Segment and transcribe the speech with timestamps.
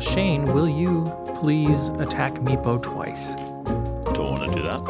[0.00, 1.04] Shane, will you
[1.36, 3.34] please attack Meepo twice?
[4.14, 4.80] Don't want to do that.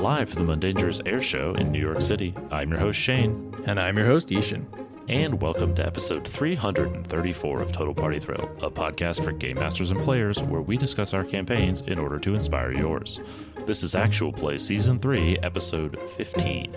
[0.00, 3.78] Live from the Mundangerous Air Show in New York City, I'm your host Shane, And
[3.80, 4.66] I'm your host, Ishan.
[5.08, 10.00] and welcome to episode 334 of Total Party Thrill, a podcast for game masters and
[10.02, 13.20] players where we discuss our campaigns in order to inspire yours.
[13.66, 16.74] This is Actual Play Season 3, Episode 15.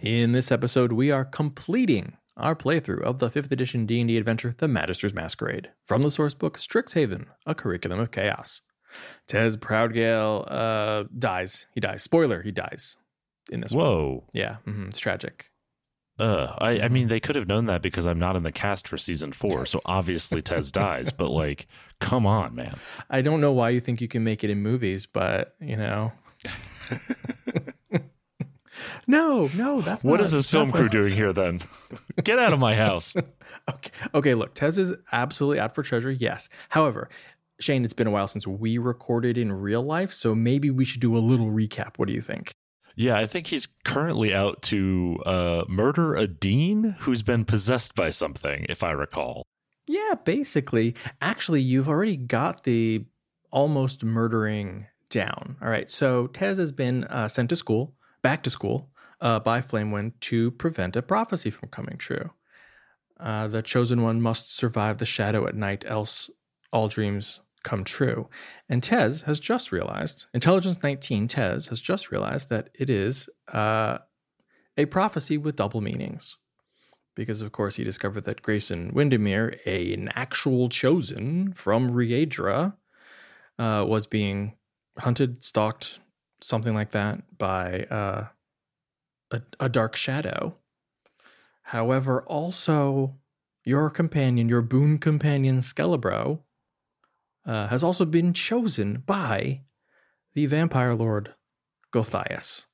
[0.00, 4.68] In this episode, we are completing our playthrough of the 5th edition D&D adventure, The
[4.68, 8.62] Magister's Masquerade, from the sourcebook Strixhaven, A Curriculum of Chaos.
[9.26, 11.66] Tez Proudgale uh, dies.
[11.72, 12.02] He dies.
[12.02, 12.96] Spoiler, he dies
[13.50, 13.84] in this one.
[13.86, 14.24] Whoa.
[14.32, 15.50] Yeah, mhm, it's tragic.
[16.18, 18.88] Uh, I, I mean, they could have known that because I'm not in the cast
[18.88, 21.12] for season four, so obviously Tez dies.
[21.12, 21.66] But like,
[22.00, 22.78] come on, man.
[23.10, 26.12] I don't know why you think you can make it in movies, but, you know.
[29.06, 31.60] no, no, that's What not- is this film crew doing here then?
[32.22, 33.14] Get out of my house.
[33.68, 33.90] Okay.
[34.14, 36.48] Okay, look, Tez is absolutely out for treasure, yes.
[36.68, 37.08] However,
[37.58, 41.00] Shane, it's been a while since we recorded in real life, so maybe we should
[41.00, 41.96] do a little recap.
[41.98, 42.52] What do you think?
[42.96, 48.08] Yeah, I think he's currently out to uh, murder a dean who's been possessed by
[48.08, 49.42] something, if I recall.
[49.86, 50.96] Yeah, basically.
[51.20, 53.04] Actually, you've already got the
[53.52, 55.56] almost murdering down.
[55.62, 55.90] All right.
[55.90, 60.50] So Tez has been uh, sent to school, back to school, uh, by Flamewind to
[60.52, 62.30] prevent a prophecy from coming true.
[63.20, 66.30] Uh, the chosen one must survive the shadow at night, else
[66.72, 68.28] all dreams come true.
[68.68, 73.98] And Tez has just realized, Intelligence 19, Tez has just realized that it is uh,
[74.78, 76.36] a prophecy with double meanings
[77.16, 82.74] because of course he discovered that Grayson Windermere, a, an actual chosen from Riedra,
[83.58, 84.54] uh, was being
[84.98, 85.98] hunted, stalked,
[86.40, 88.26] something like that, by uh,
[89.32, 90.56] a, a dark shadow.
[91.62, 93.16] However, also
[93.64, 96.40] your companion, your boon companion Skelebro,
[97.46, 99.62] uh, has also been chosen by
[100.34, 101.34] the vampire lord
[101.92, 102.66] Gulthias,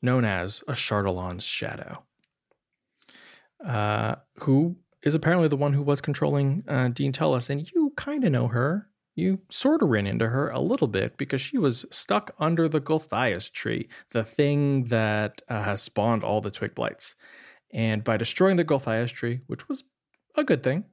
[0.00, 2.04] known as a Chardalon's shadow
[3.66, 8.24] uh, who is apparently the one who was controlling uh, Dean Tullis, and you kind
[8.24, 8.88] of know her.
[9.14, 12.80] You sort of ran into her a little bit because she was stuck under the
[12.80, 17.14] Gulthias tree, the thing that uh, has spawned all the twig blights.
[17.74, 19.84] And by destroying the Gulthias tree, which was
[20.34, 20.84] a good thing,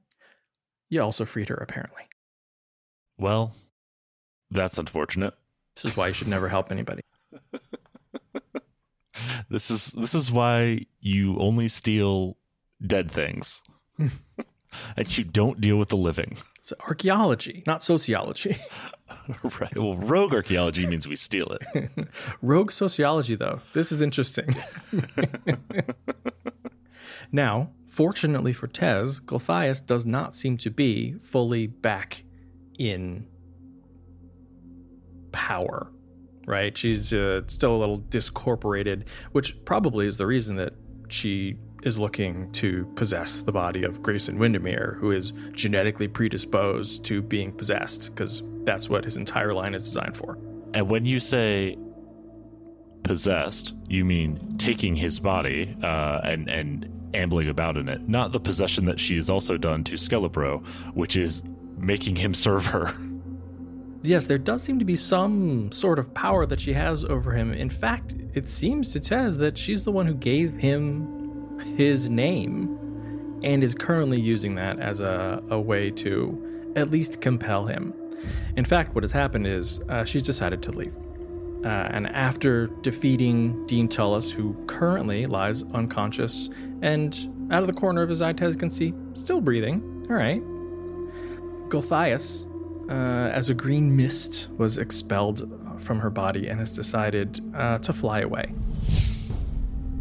[0.90, 2.09] you also freed her, apparently.
[3.20, 3.52] Well,
[4.50, 5.34] that's unfortunate.
[5.76, 7.02] This is why you should never help anybody.
[9.50, 12.36] This is this is why you only steal
[12.80, 13.62] dead things.
[13.98, 16.36] and you don't deal with the living.
[16.60, 18.56] It's archaeology, not sociology.
[19.60, 19.76] right.
[19.76, 21.90] Well, rogue archaeology means we steal it.
[22.40, 23.60] Rogue sociology, though.
[23.72, 24.54] This is interesting.
[27.32, 32.22] now, fortunately for Tez, Gulthias does not seem to be fully back
[32.80, 33.26] in
[35.32, 35.92] power,
[36.46, 36.76] right?
[36.76, 40.72] She's uh, still a little discorporated, which probably is the reason that
[41.10, 47.20] she is looking to possess the body of Grayson Windermere, who is genetically predisposed to
[47.20, 50.38] being possessed, because that's what his entire line is designed for.
[50.72, 51.76] And when you say
[53.02, 58.40] possessed, you mean taking his body uh, and and ambling about in it, not the
[58.40, 60.64] possession that she has also done to Skelebro,
[60.94, 61.42] which is
[61.80, 62.92] making him serve her.
[64.02, 67.52] Yes, there does seem to be some sort of power that she has over him.
[67.52, 72.78] In fact, it seems to Tez that she's the one who gave him his name
[73.42, 77.92] and is currently using that as a, a way to at least compel him.
[78.56, 80.96] In fact, what has happened is uh, she's decided to leave.
[81.64, 86.48] Uh, and after defeating Dean Tullis, who currently lies unconscious
[86.80, 90.06] and out of the corner of his eye, Tez can see, still breathing.
[90.08, 90.42] All right.
[91.70, 92.46] Gulthias,
[92.90, 95.48] uh, as a green mist was expelled
[95.78, 98.52] from her body and has decided uh, to fly away.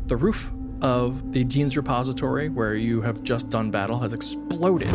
[0.07, 0.51] The roof
[0.81, 4.92] of the Dean's repository, where you have just done battle, has exploded,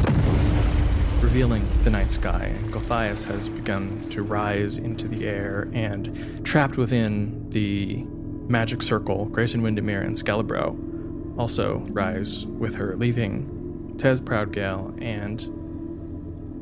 [1.22, 2.52] revealing the night sky.
[2.70, 8.02] Gulthias has begun to rise into the air, and trapped within the
[8.48, 15.63] magic circle, Grayson Windermere and Skelebro also rise with her, leaving Tez Proudgale and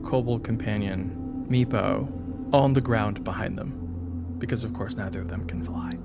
[0.04, 2.08] kobold companion Meepo
[2.54, 5.96] on the ground behind them, because of course neither of them can fly.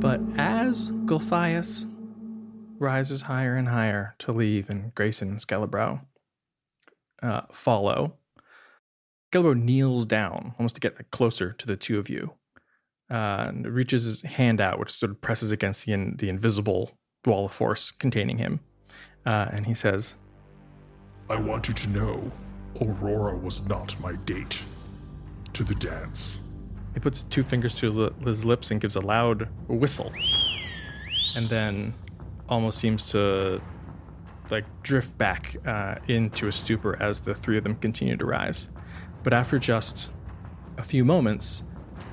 [0.00, 1.86] But as Gulthias
[2.78, 6.02] rises higher and higher to leave, and Grayson and Skelebro
[7.22, 8.14] uh, follow.
[9.32, 12.35] Skelebro kneels down almost to get closer to the two of you
[13.10, 16.98] uh, and reaches his hand out, which sort of presses against the, in, the invisible
[17.24, 18.60] wall of force containing him.
[19.24, 20.14] Uh, and he says,
[21.28, 22.32] I want you to know
[22.80, 24.58] Aurora was not my date
[25.54, 26.38] to the dance.
[26.94, 30.12] He puts two fingers to his lips and gives a loud whistle.
[31.34, 31.94] And then
[32.48, 33.60] almost seems to
[34.50, 38.68] like drift back uh, into a stupor as the three of them continue to rise.
[39.22, 40.12] But after just
[40.78, 41.64] a few moments,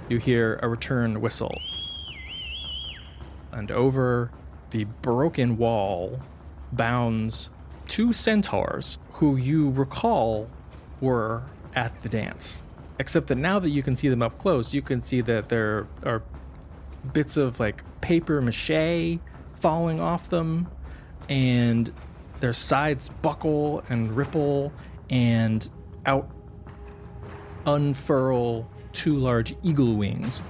[0.09, 1.59] you hear a return whistle.
[3.51, 4.31] And over
[4.71, 6.19] the broken wall
[6.71, 7.49] bounds
[7.87, 10.49] two centaurs who you recall
[10.99, 11.43] were
[11.75, 12.61] at the dance.
[12.99, 15.87] Except that now that you can see them up close, you can see that there
[16.03, 16.23] are
[17.11, 19.19] bits of like paper mache
[19.55, 20.67] falling off them,
[21.29, 21.91] and
[22.39, 24.73] their sides buckle and ripple
[25.09, 25.69] and
[26.05, 26.29] out
[27.65, 30.41] unfurl two large eagle wings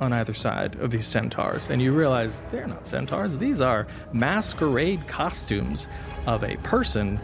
[0.00, 1.70] on either side of these centaurs.
[1.70, 5.86] And you realize they're not centaurs, these are masquerade costumes
[6.26, 7.20] of a person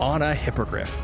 [0.00, 1.00] on a hippogriff.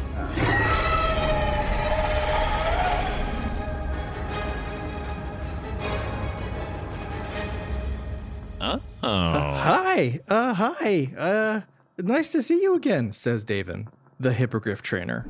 [8.60, 8.80] Oh.
[9.00, 11.60] Uh, hi, uh, hi, uh,
[11.98, 13.86] nice to see you again, says Davin,
[14.18, 15.24] the hippogriff trainer.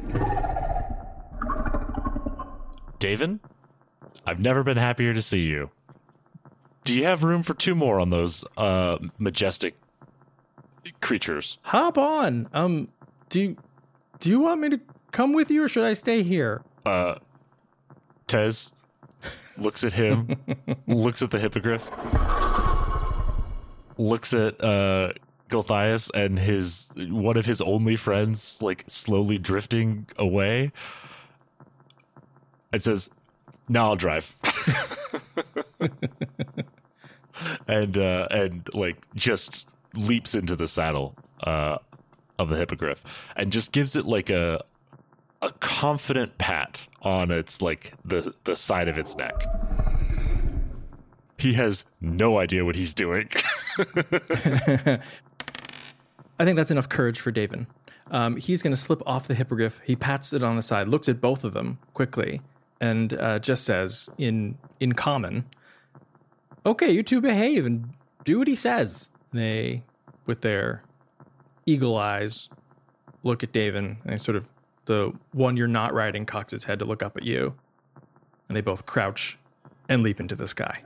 [2.99, 3.41] Davin,
[4.27, 5.71] I've never been happier to see you.
[6.85, 9.77] Do you have room for two more on those uh, majestic
[11.01, 11.59] creatures?
[11.63, 12.49] Hop on.
[12.53, 12.89] Um,
[13.29, 13.57] do you,
[14.21, 14.81] do you want me to
[15.11, 16.63] come with you, or should I stay here?
[16.87, 17.17] Uh,
[18.27, 18.73] Tez
[19.57, 20.37] looks at him,
[20.87, 21.91] looks at the hippogriff,
[23.99, 25.13] looks at uh,
[25.49, 30.73] Gulthias and his one of his only friends, like slowly drifting away,
[32.73, 33.11] and says,
[33.69, 34.37] "No, I'll drive."
[37.67, 41.79] and uh, and like just leaps into the saddle uh,
[42.39, 44.65] of the hippogriff and just gives it like a
[45.41, 49.47] a confident pat on its like the the side of its neck.
[51.39, 53.29] He has no idea what he's doing.
[56.41, 57.67] I think that's enough courage for Davin.
[58.11, 59.81] Um, he's going to slip off the hippogriff.
[59.85, 62.41] He pats it on the side, looks at both of them quickly,
[62.81, 65.45] and uh, just says in in common,
[66.65, 67.91] "Okay, you two behave and
[68.25, 69.83] do what he says." They,
[70.27, 70.83] with their
[71.67, 72.49] eagle eyes,
[73.23, 74.49] look at Davin, and sort of
[74.87, 77.55] the one you're not riding cocks its head to look up at you,
[78.49, 79.39] and they both crouch
[79.89, 80.83] and leap into the sky.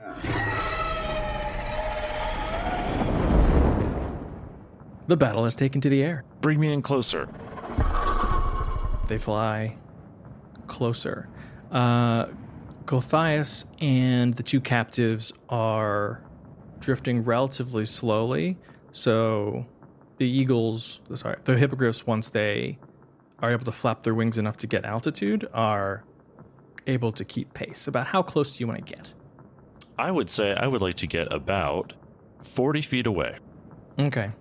[5.07, 6.23] The battle has taken to the air.
[6.41, 7.27] Bring me in closer.
[9.07, 9.75] They fly
[10.67, 11.27] closer.
[11.73, 12.27] Uh,
[12.85, 16.21] Gulthias and the two captives are
[16.79, 18.57] drifting relatively slowly.
[18.91, 19.65] So
[20.17, 22.77] the eagles, sorry, the hippogriffs, once they
[23.39, 26.03] are able to flap their wings enough to get altitude, are
[26.85, 27.87] able to keep pace.
[27.87, 29.13] About how close do you want to get?
[29.97, 31.93] I would say I would like to get about
[32.41, 33.37] 40 feet away.
[33.97, 34.31] Okay.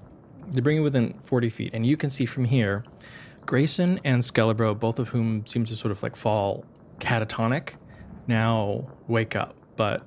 [0.48, 2.84] They bring you within 40 feet, and you can see from here
[3.46, 6.64] Grayson and Skelebro, both of whom seem to sort of like fall
[7.02, 7.75] catatonic,
[8.26, 10.06] now wake up, but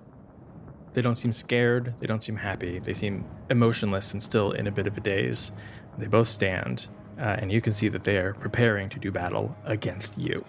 [0.94, 1.94] they don't seem scared.
[2.00, 2.80] They don't seem happy.
[2.80, 5.52] They seem emotionless and still in a bit of a daze.
[5.98, 6.88] They both stand,
[7.20, 10.46] uh, and you can see that they are preparing to do battle against you.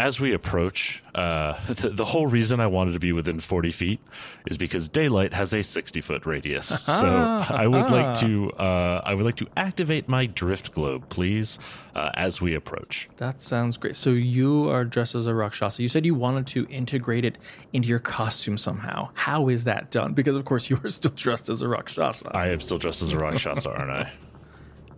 [0.00, 4.00] As we approach, uh, the, the whole reason I wanted to be within 40 feet
[4.46, 6.68] is because daylight has a 60 foot radius.
[6.84, 11.58] so I would like to, uh, I would like to activate my drift globe, please,
[11.96, 13.08] uh, as we approach.
[13.16, 13.96] That sounds great.
[13.96, 15.82] So you are dressed as a Rakshasa.
[15.82, 17.36] You said you wanted to integrate it
[17.72, 19.10] into your costume somehow.
[19.14, 20.12] How is that done?
[20.14, 22.30] Because of course you are still dressed as a Rakshasa.
[22.36, 24.12] I am still dressed as a Rakshasa, aren't I?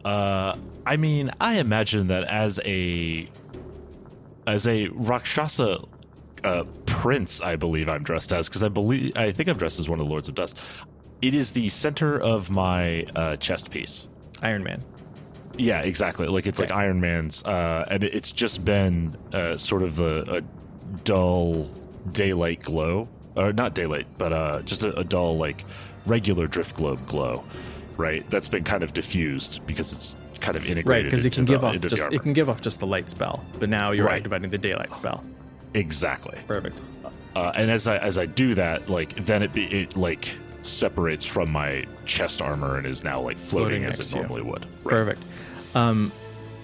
[0.04, 3.28] Uh, I mean, I imagine that as a
[4.46, 5.84] as a Rakshasa
[6.44, 9.88] uh, prince, I believe I'm dressed as because I believe I think I'm dressed as
[9.88, 10.58] one of the Lords of Dust.
[11.22, 14.08] It is the center of my uh, chest piece.
[14.42, 14.82] Iron Man.
[15.56, 16.26] Yeah, exactly.
[16.26, 20.40] Like it's like Iron Man's, uh, and it's just been uh, sort of a, a
[21.04, 21.68] dull
[22.12, 25.64] daylight glow, or not daylight, but uh, just a, a dull like
[26.06, 27.44] regular drift globe glow,
[27.96, 28.28] right?
[28.30, 31.04] That's been kind of diffused because it's kind of integrated.
[31.04, 33.08] Right, because it can give the- off just it can give off just the light
[33.10, 34.16] spell, but now you're Right.
[34.16, 35.22] activating the daylight spell.
[35.74, 36.38] exactly.
[36.48, 36.78] Perfect.
[37.36, 41.24] Uh, and as I as I do that, like then it be it like separates
[41.24, 44.66] from my chest armor and is now like floating, Floating as it normally would.
[44.84, 44.90] Right.
[44.90, 45.22] Perfect.
[45.74, 46.10] Um,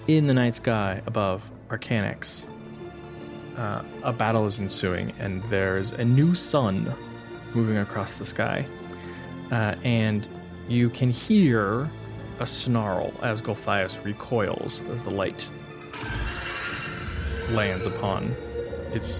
[0.07, 2.47] in the night sky above Arcanix,
[3.57, 6.93] uh, a battle is ensuing, and there's a new sun
[7.53, 8.65] moving across the sky.
[9.51, 10.27] Uh, and
[10.67, 11.89] you can hear
[12.39, 15.49] a snarl as Gulthias recoils as the light
[17.49, 18.35] lands upon
[18.93, 19.19] its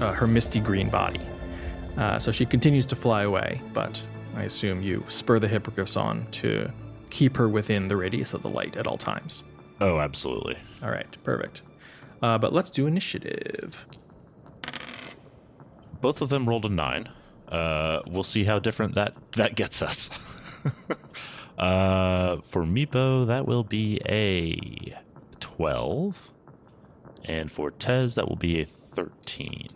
[0.00, 1.20] uh, her misty green body.
[1.96, 4.02] Uh, so she continues to fly away, but
[4.34, 6.70] I assume you spur the hippogriffs on to
[7.10, 9.44] keep her within the radius of the light at all times.
[9.80, 10.56] Oh, absolutely.
[10.82, 11.62] All right, perfect.
[12.22, 13.86] Uh, but let's do initiative.
[16.00, 17.08] Both of them rolled a nine.
[17.48, 20.10] Uh, we'll see how different that that gets us.
[21.58, 24.96] uh, for Meepo, that will be a
[25.40, 26.32] twelve,
[27.24, 29.68] and for Tez, that will be a thirteen.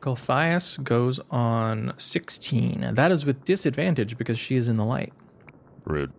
[0.00, 2.92] Gulthias goes on 16.
[2.94, 5.12] That is with disadvantage because she is in the light.
[5.84, 6.12] Rude.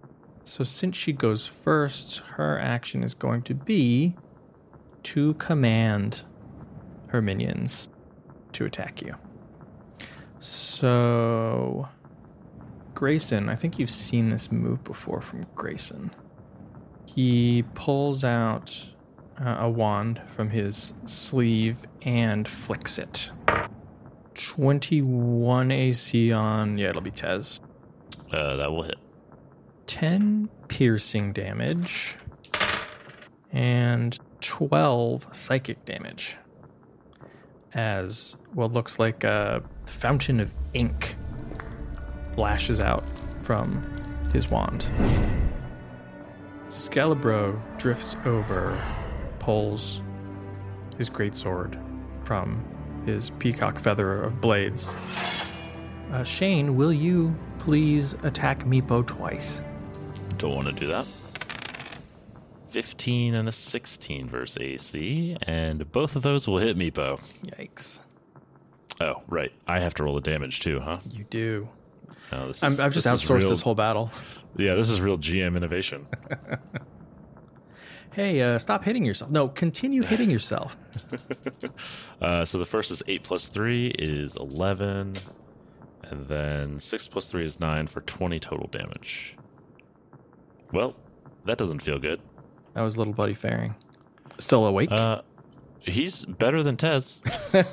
[0.44, 4.16] So since she goes first, her action is going to be
[5.04, 6.24] to command
[7.08, 7.88] her minions
[8.54, 9.16] to attack you.
[10.40, 11.88] So
[12.98, 16.10] Grayson, I think you've seen this move before from Grayson.
[17.06, 18.88] He pulls out
[19.40, 23.32] uh, a wand from his sleeve and flicks it.
[24.34, 27.62] 21 AC on, yeah, it'll be Tez.
[28.32, 28.98] Uh, that will hit.
[29.86, 32.16] 10 piercing damage
[33.52, 36.38] and 12 psychic damage
[37.76, 41.16] as what looks like a fountain of ink
[42.38, 43.04] lashes out
[43.42, 43.82] from
[44.34, 44.90] his wand.
[46.68, 48.80] Skelebro drifts over,
[49.40, 50.02] pulls
[50.98, 51.82] his greatsword
[52.26, 52.64] from
[53.06, 54.94] his peacock feather of blades.
[56.12, 59.62] Uh, Shane, will you please attack Meepo twice?
[60.38, 61.06] Don't want to do that.
[62.70, 67.20] 15 and a 16 versus AC, and both of those will hit Meepo.
[67.46, 68.00] Yikes.
[69.00, 69.52] Oh, right.
[69.68, 71.00] I have to roll the damage too, huh?
[71.10, 71.70] You do.
[72.32, 74.12] No, this I'm, is, I've just this is outsourced real- this whole battle.
[74.60, 76.08] Yeah, this is real GM innovation.
[78.12, 79.30] Hey, uh, stop hitting yourself.
[79.30, 80.76] No, continue hitting yourself.
[82.20, 85.18] Uh, so the first is 8 plus 3 is 11,
[86.06, 89.38] and then 6 plus 3 is 9 for 20 total damage.
[90.74, 90.96] Well,
[91.46, 92.20] that doesn't feel good.
[92.74, 93.76] That was little buddy faring.
[94.40, 94.92] Still awake?
[94.92, 95.22] Uh,
[95.80, 97.22] he's better than Tez.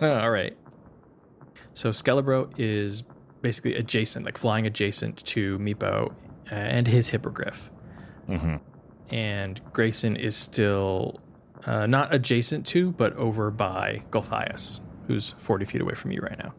[0.02, 0.54] All right.
[1.72, 3.02] So Skelebro is
[3.44, 6.10] basically adjacent, like flying adjacent to Meepo
[6.50, 7.70] uh, and his hippogriff.
[8.26, 8.58] Mhm.
[9.10, 11.20] And Grayson is still
[11.66, 16.38] uh, not adjacent to, but over by Gulthias, who's 40 feet away from you right
[16.38, 16.54] now.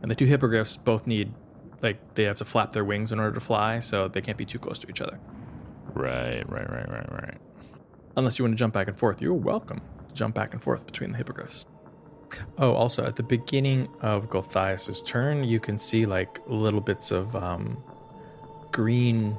[0.00, 1.32] And the two hippogriffs both need,
[1.82, 4.44] like, they have to flap their wings in order to fly, so they can't be
[4.44, 5.18] too close to each other.
[5.92, 7.38] Right, right, right, right, right.
[8.16, 10.86] Unless you want to jump back and forth, you're welcome to jump back and forth
[10.86, 11.66] between the hippogriffs.
[12.58, 17.34] Oh, also at the beginning of Gulthias's turn, you can see like little bits of
[17.36, 17.82] um,
[18.72, 19.36] green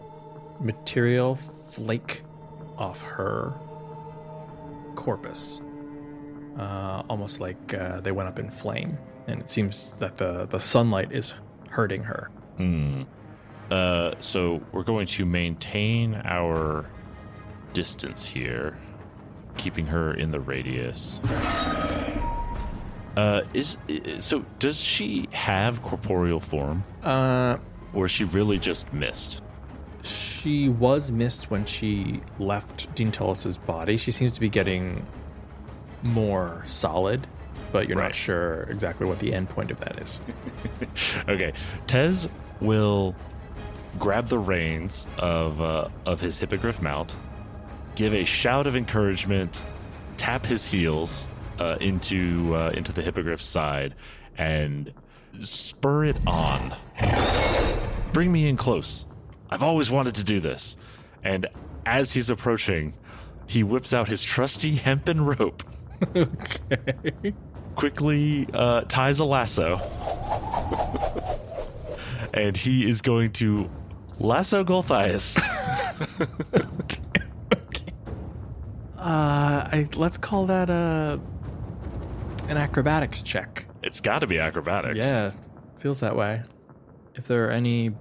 [0.60, 2.22] material flake
[2.77, 3.54] off her
[4.96, 5.62] corpus,
[6.58, 10.60] uh, almost like uh, they went up in flame, and it seems that the the
[10.60, 11.34] sunlight is
[11.70, 12.30] hurting her.
[12.58, 13.04] Hmm.
[13.70, 16.86] Uh, so we're going to maintain our
[17.74, 18.77] distance here,
[19.58, 21.20] keeping her in the radius.
[23.17, 23.77] Uh, is
[24.19, 24.43] so?
[24.60, 27.57] Does she have corporeal form, Uh,
[27.93, 29.41] or is she really just mist?
[30.03, 33.98] She was missed when she left Dean Tullis's body.
[33.98, 35.05] She seems to be getting
[36.03, 37.25] more solid,
[37.72, 38.05] but you're Right.
[38.05, 40.19] not sure exactly what the end point of that is.
[41.27, 41.53] Okay,
[41.88, 42.27] Tez
[42.62, 43.15] will
[43.98, 47.15] grab the reins of uh, of his hippogriff mount,
[47.95, 49.60] give a shout of encouragement,
[50.17, 51.27] tap his heels
[51.59, 53.95] uh, into uh, into the hippogriff's side,
[54.38, 54.93] and
[55.41, 56.75] spur it on.
[58.13, 59.05] Bring me in close.
[59.50, 60.77] I've always wanted to do this.
[61.24, 61.47] And
[61.85, 62.93] as he's approaching,
[63.47, 65.63] he whips out his trusty hempen rope.
[66.15, 67.33] Okay.
[67.75, 69.77] Quickly uh, ties a lasso.
[72.33, 73.69] and he is going to
[74.19, 75.38] lasso Gulthias.
[76.81, 77.00] okay.
[77.53, 77.93] okay.
[78.97, 81.19] Uh, I, let's call that a
[82.50, 83.66] an acrobatics check.
[83.84, 85.06] it's got to be acrobatics.
[85.06, 85.32] Yeah,
[85.80, 86.44] feels that way.
[87.16, 87.92] If there are any,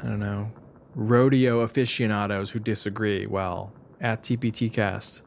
[0.00, 0.50] I don't know,
[0.94, 5.22] rodeo aficionados who disagree, well, at TPTcast.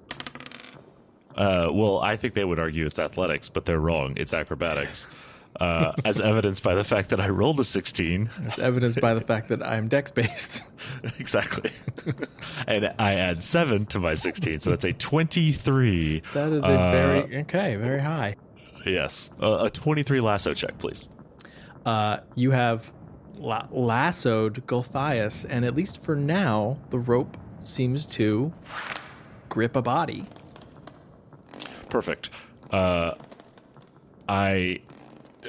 [1.35, 4.13] Uh, well, I think they would argue it's athletics, but they're wrong.
[4.17, 5.07] It's acrobatics.
[5.59, 8.29] uh, as evidenced by the fact that I rolled a 16.
[8.45, 10.63] As evidenced by the fact that I'm dex based.
[11.19, 11.71] exactly.
[12.67, 16.21] and I add 7 to my 16, so that's a 23.
[16.33, 18.35] That is a Uh, very okay, very high.
[18.85, 19.29] Yes.
[19.41, 21.09] Uh, a 23 lasso check, please.
[21.85, 22.93] Uh, you have
[23.35, 28.53] la- lassoed Gulthias, and at least for now, the rope seems to
[29.49, 30.25] grip a body.
[31.89, 32.29] Perfect.
[32.71, 33.13] Uh,
[34.29, 34.81] I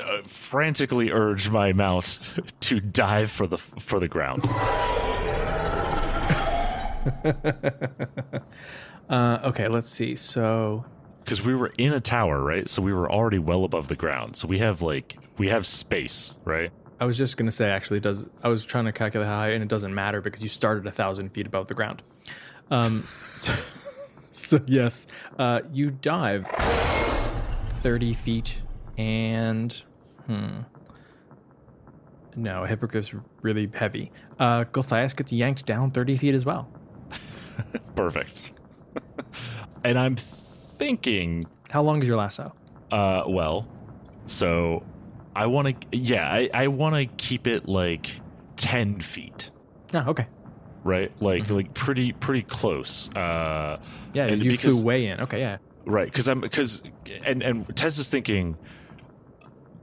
[0.00, 2.18] uh, frantically urge my mount
[2.60, 4.42] to dive for the for the ground.
[9.12, 10.16] Uh, okay, let's see.
[10.16, 10.86] So
[11.24, 12.68] because we were in a tower, right?
[12.68, 14.36] So we were already well above the ground.
[14.36, 16.70] So we have like we have space, right?
[17.00, 19.50] I was just gonna say, actually, it does I was trying to calculate how high,
[19.50, 22.02] and it doesn't matter because you started a thousand feet above the ground.
[22.70, 23.52] Um, so,
[24.32, 25.06] so yes,
[25.38, 26.46] uh, you dive
[27.80, 28.62] thirty feet,
[28.98, 29.72] and
[30.26, 30.60] hmm,
[32.36, 34.12] no, hippogriff's really heavy.
[34.38, 36.68] Uh, Gulthias gets yanked down thirty feet as well.
[37.96, 38.52] Perfect.
[39.84, 40.16] and I'm
[40.82, 42.54] thinking, How long is your lasso?
[42.90, 43.66] uh, well,
[44.26, 44.82] so
[45.34, 48.20] I want to, yeah, I, I want to keep it like
[48.56, 49.50] ten feet,
[49.94, 50.26] Oh, okay.
[50.84, 51.10] right?
[51.20, 53.08] Like like pretty pretty close.
[53.16, 53.80] Uh,
[54.12, 55.20] Yeah, and you because- flew way in.
[55.20, 55.58] Okay, yeah.
[55.84, 56.82] Right, because I'm because
[57.24, 58.56] and and Tez is thinking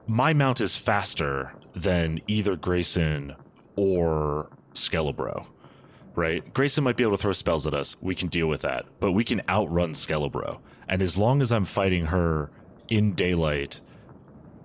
[0.07, 3.35] my mount is faster than either Grayson
[3.75, 5.45] or Skelebro.
[6.15, 7.95] Right, Grayson might be able to throw spells at us.
[8.01, 10.59] We can deal with that, but we can outrun Skelebro.
[10.89, 12.49] And as long as I'm fighting her
[12.89, 13.79] in daylight,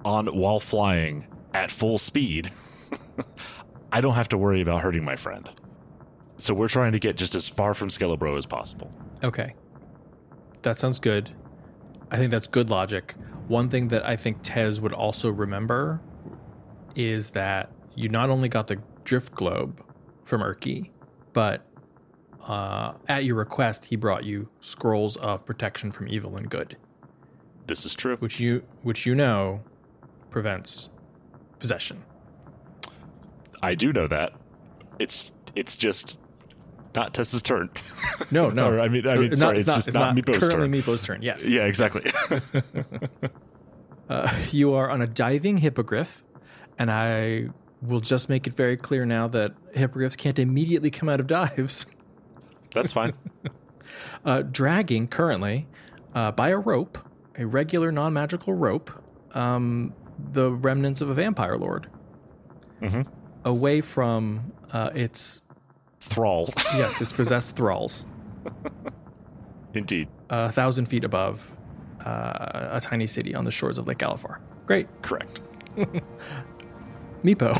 [0.04, 2.50] on while flying at full speed,
[3.92, 5.48] I don't have to worry about hurting my friend.
[6.38, 8.90] So we're trying to get just as far from Skelebro as possible.
[9.22, 9.54] Okay.
[10.62, 11.30] That sounds good.
[12.10, 13.14] I think that's good logic.
[13.48, 16.00] One thing that I think Tez would also remember
[16.96, 19.84] is that you not only got the drift globe
[20.24, 20.90] from Urki,
[21.32, 21.66] but
[22.44, 26.76] uh, at your request, he brought you scrolls of protection from evil and good,
[27.66, 28.16] This is true.
[28.16, 29.62] which you which you know
[30.30, 30.88] prevents
[31.58, 32.04] possession.
[33.62, 34.32] I do know that.
[34.98, 36.18] It's it's just
[36.94, 37.70] not Tez's turn.
[38.30, 38.70] No, no.
[38.70, 40.70] Or, I mean- I mean, sorry, it's just not Meepo's currently turn.
[40.70, 41.22] Meepo's turn.
[41.22, 41.44] Yes.
[41.48, 42.10] yeah, exactly.
[44.06, 46.22] Uh, you are on a diving hippogriff,
[46.78, 47.48] and I
[47.80, 51.86] will just make it very clear now that hippogriffs can't immediately come out of dives.
[52.74, 53.14] That's fine.
[54.24, 55.68] Uh, dragging currently
[56.14, 56.98] uh, by a rope,
[57.38, 58.90] a regular non magical rope,
[59.36, 59.92] um,
[60.32, 61.88] the remnants of a vampire lord
[62.80, 63.06] Mhm.
[63.44, 65.42] away from uh, its,
[66.00, 66.48] Thrall.
[66.74, 68.06] yes, its possessed thralls,
[69.74, 70.08] Indeed.
[70.30, 71.56] a thousand feet above
[72.04, 74.38] uh, a tiny city on the shores of Lake Galifar.
[74.66, 74.88] Great.
[75.02, 75.42] Correct.
[77.22, 77.54] Meepo.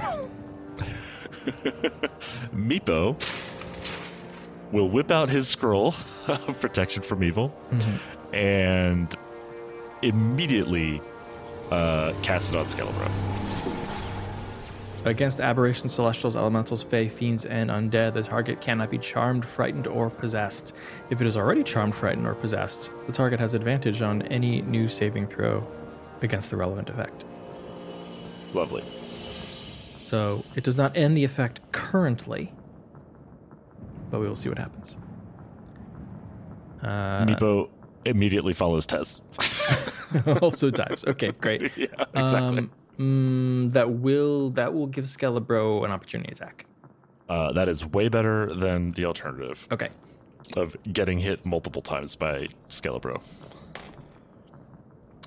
[2.55, 3.16] Meepo
[4.75, 5.89] will whip out his scroll
[6.29, 7.55] of protection from evil
[8.33, 9.15] and
[10.03, 11.01] immediately
[11.71, 13.11] uh, cast it on Skelebro.
[15.05, 20.11] Against aberrations, celestials, elementals, fey, fiends, and undead, the target cannot be charmed, frightened, or
[20.11, 20.73] possessed.
[21.11, 24.89] If it is already charmed, frightened, or possessed, the target has advantage on any new
[24.89, 25.65] saving throw
[26.23, 27.25] against the relevant effect.
[28.55, 28.83] Lovely.
[29.99, 32.53] So it does not end the effect currently,
[34.14, 34.96] but we will see what happens.
[36.81, 37.68] Uh, Meepo
[38.05, 39.20] immediately follows Tez.
[40.40, 41.05] also dives.
[41.05, 41.72] Okay, great.
[41.77, 42.59] yeah, exactly.
[42.59, 46.66] Um, mm, that will that will give Skelebro an opportunity attack.
[47.29, 49.88] uh, that is way better than the alternative Okay.
[50.57, 53.20] of getting hit multiple times by Skelebro.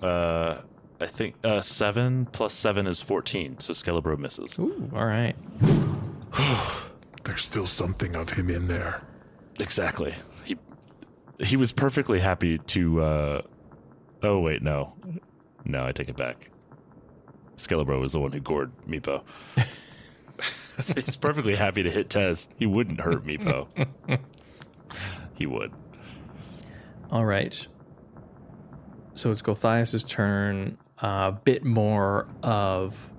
[0.01, 0.61] Uh,
[1.01, 4.57] I think uh, seven plus seven is fourteen, so Skelebro misses.
[4.59, 5.35] Ooh, all right.
[7.27, 9.01] There's still something of him in there.
[9.59, 10.15] Exactly.
[10.45, 10.55] He
[11.43, 13.01] he was perfectly happy to.
[13.01, 13.41] Uh,
[14.23, 14.93] oh wait, no,
[15.65, 16.49] no, I take it back.
[17.57, 19.23] Skelebro was the one who gored Meepo.
[20.79, 22.47] so he's perfectly happy to hit Tez.
[22.55, 23.67] He wouldn't hurt Meepo.
[25.33, 25.73] he would.
[27.11, 27.67] All right.
[29.15, 30.77] So it's Gulthias' turn.
[30.99, 33.11] A bit more of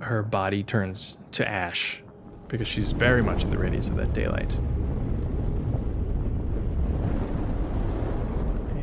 [0.00, 2.02] her body turns to ash
[2.50, 4.52] because she's very much in the radius of that daylight.
[8.68, 8.82] I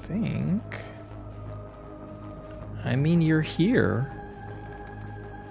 [0.00, 0.62] think.
[2.84, 4.10] I mean, you're here.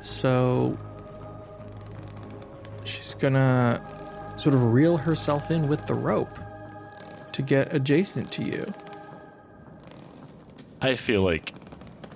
[0.02, 0.78] So.
[2.84, 3.82] She's gonna
[4.38, 6.40] sort of reel herself in with the rope
[7.34, 8.64] to get adjacent to you.
[10.82, 11.54] I feel like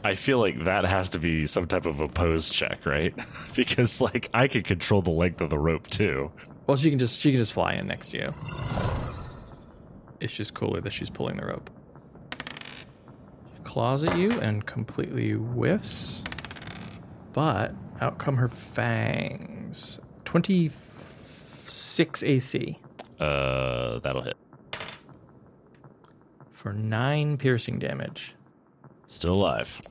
[0.04, 3.14] I feel like that has to be some type of a pose check, right?
[3.56, 6.32] because like I can control the length of the rope too.
[6.68, 8.34] Well, she can just she can just fly in next to you.
[10.20, 11.70] It's just cooler that she's pulling the rope.
[13.64, 16.24] Claws at you and completely whiffs,
[17.34, 20.00] but out come her fangs.
[20.26, 20.72] Twenty
[21.68, 22.80] six AC
[23.20, 24.38] Uh, that'll hit.
[26.52, 28.36] for nine piercing damage
[29.12, 29.82] Still alive.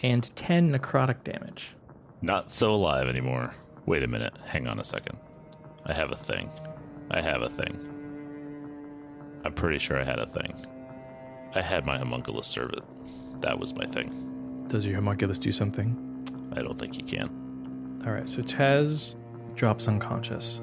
[0.00, 1.76] and ten necrotic damage.
[2.20, 3.52] Not so alive anymore.
[3.86, 4.32] Wait a minute.
[4.44, 5.16] Hang on a second.
[5.86, 6.50] I have a thing.
[7.10, 7.78] I have a thing.
[9.44, 10.52] I'm pretty sure I had a thing.
[11.54, 12.82] I had my homunculus serve it.
[13.40, 14.64] That was my thing.
[14.68, 15.96] Does your homunculus do something?
[16.56, 18.02] I don't think he can.
[18.04, 19.16] All right, so Tez
[19.54, 20.60] drops unconscious,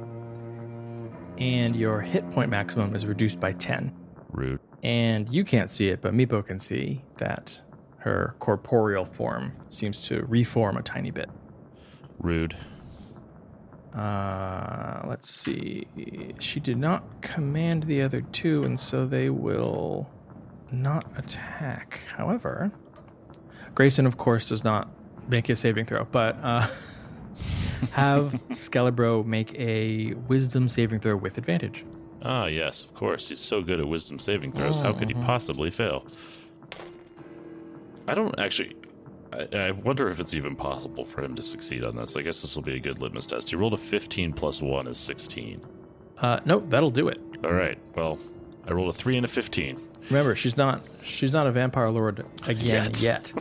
[1.37, 3.93] and your hit point maximum is reduced by ten.
[4.31, 4.59] Rude.
[4.83, 7.61] And you can't see it, but Meepo can see that
[7.99, 11.29] her corporeal form seems to reform a tiny bit.
[12.19, 12.55] Rude.
[13.93, 15.87] Uh, let's see.
[16.39, 20.07] She did not command the other two, and so they will
[20.71, 22.01] not attack.
[22.15, 22.71] However,
[23.73, 24.89] Grayson, of course, does not
[25.27, 26.67] make a saving throw, but uh,
[27.93, 31.85] have Skelebro make a wisdom saving throw with advantage.
[32.29, 33.29] Ah, yes, of course.
[33.29, 34.81] He's so good at wisdom saving throws.
[34.81, 36.05] How could he possibly fail?
[38.05, 38.75] I don't actually.
[39.31, 42.17] I, I wonder if it's even possible for him to succeed on this.
[42.17, 43.49] I guess this will be a good litmus test.
[43.49, 45.61] He rolled a 15 plus 1 is 16.
[46.19, 47.21] Uh, nope, that'll do it.
[47.45, 47.77] All right.
[47.95, 48.19] Well,
[48.67, 49.79] I rolled a 3 and a 15.
[50.09, 53.01] Remember, she's not she's not a vampire lord again Yet.
[53.01, 53.33] yet.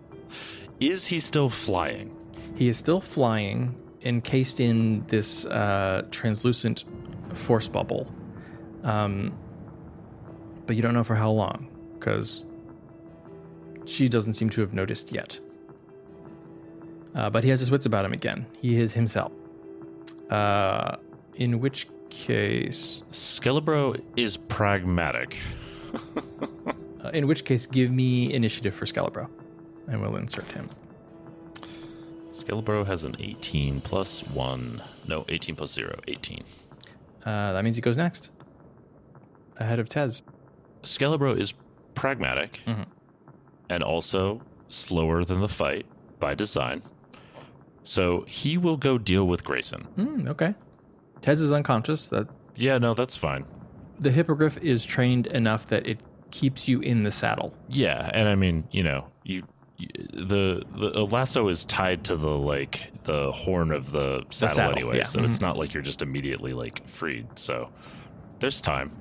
[0.80, 2.16] Is he still flying?
[2.56, 6.84] He is still flying, encased in this uh, translucent
[7.34, 8.10] force bubble.
[8.82, 9.36] Um,
[10.66, 12.44] but you don't know for how long, because
[13.84, 15.40] she doesn't seem to have noticed yet.
[17.14, 18.46] Uh, but he has his wits about him again.
[18.60, 19.32] He is himself.
[20.30, 20.96] Uh,
[21.34, 25.36] in which case, Skelebro is pragmatic.
[27.04, 29.28] uh, in which case, give me initiative for Skelebro,
[29.88, 30.68] and we'll insert him.
[32.28, 34.82] Skelebro has an 18 plus 1.
[35.08, 35.98] No, 18 plus 0.
[36.06, 36.44] 18.
[37.24, 38.30] Uh, that means he goes next,
[39.60, 40.22] ahead of Tez.
[40.82, 41.54] Skelebro is
[41.94, 42.86] pragmatic Mhm.
[43.68, 45.86] and also slower than the fight
[46.18, 46.82] by design.
[47.82, 49.82] So he will go deal with Grayson.
[49.96, 50.54] Hmm, okay.
[51.20, 52.06] Tez is unconscious.
[52.06, 53.44] That Yeah, no, that's fine.
[53.98, 57.52] the hippogriff is trained enough that it keeps you in the saddle.
[57.68, 59.42] Yeah, and I mean, you know, you,
[60.12, 64.98] the the lasso is tied to the like the horn of the saddle, saddle, anyway,
[64.98, 65.02] yeah.
[65.04, 67.26] so it's not like you're just immediately like freed.
[67.38, 67.70] So
[68.38, 68.96] there's time,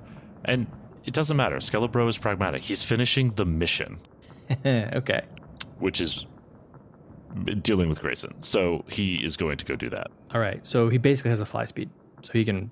[0.46, 0.68] and
[1.06, 1.58] it doesn't matter.
[1.58, 2.62] Skelebro is pragmatic.
[2.62, 4.00] He's finishing the mission.
[4.66, 5.22] okay.
[5.78, 6.26] which is
[7.62, 8.42] dealing with Grayson.
[8.42, 10.08] So he is going to go do that.
[10.34, 10.66] All right.
[10.66, 11.90] So he basically has a fly speed.
[12.24, 12.72] So he can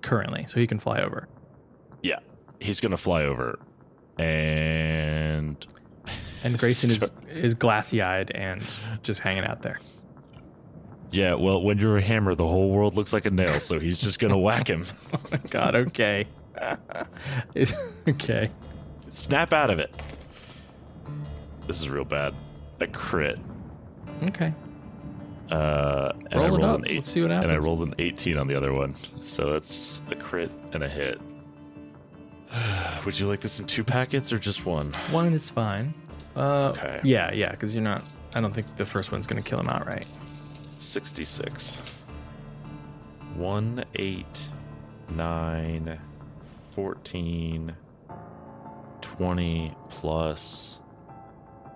[0.00, 1.28] currently, so he can fly over.
[2.02, 2.18] Yeah.
[2.60, 3.58] He's going to fly over
[4.18, 5.64] and
[6.44, 8.64] And Grayson is, So- is glassy eyed and
[9.02, 9.78] just hanging out there.
[11.12, 14.00] yeah, well, when you're a hammer, the whole world looks like a nail, so he's
[14.00, 14.84] just going to whack him.
[15.14, 16.26] oh God, okay.
[18.08, 18.50] Okay.
[19.08, 19.94] Snap out of it.
[21.66, 22.34] This is real bad.
[22.80, 23.38] A crit.
[24.30, 24.52] Okay.
[25.50, 27.50] Uh, and Roll I rolled an eight, Let's see what happens.
[27.52, 28.94] And I rolled an 18 on the other one.
[29.20, 31.20] So that's a crit and a hit.
[33.04, 34.92] Would you like this in two packets or just one?
[35.10, 35.94] One is fine.
[36.34, 37.00] Uh, Okay.
[37.04, 38.02] Yeah, yeah, because you're not,
[38.34, 40.08] I don't think the first one's going to kill him outright.
[40.78, 41.82] 66.
[43.36, 44.48] 1, 8,
[45.10, 46.00] 9,
[46.72, 47.76] 14,
[49.00, 50.80] 20 plus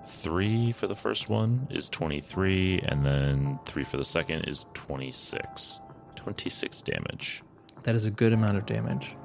[0.07, 5.81] 3 for the first one is 23, and then 3 for the second is 26.
[6.17, 7.43] 26 damage.
[7.83, 9.17] That is a good amount of damage.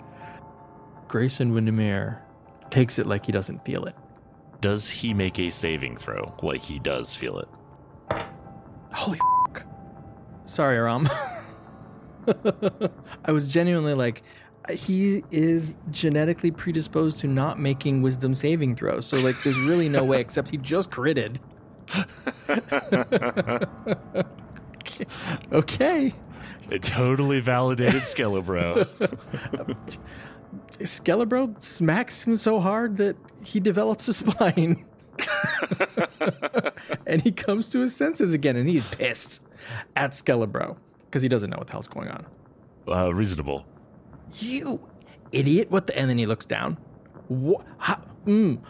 [1.08, 2.22] Grayson Windermere
[2.70, 3.96] takes it like he doesn't feel it.
[4.60, 7.48] Does he make a saving throw like he does feel it?
[8.94, 9.66] Holy fuck.
[10.46, 11.10] Sorry, Aram.
[13.26, 14.22] I was genuinely like,
[14.70, 19.06] he is genetically predisposed to not making wisdom saving throws.
[19.06, 21.38] So, like, there's really no way except he just critted.
[25.52, 26.14] okay.
[26.70, 28.88] It totally validated Skelebro.
[30.80, 34.86] Skelebro smacks him so hard that he develops a spine.
[37.06, 39.44] and he comes to his senses again, and he's pissed
[39.96, 42.26] at Skelebro because he doesn't know what the hell's going on.
[42.88, 43.66] uh, reasonable.
[44.36, 44.88] You
[45.32, 45.72] idiot!
[45.72, 45.98] What the?
[45.98, 46.78] And then he looks down.
[47.28, 47.66] What?
[47.78, 48.62] How, mm,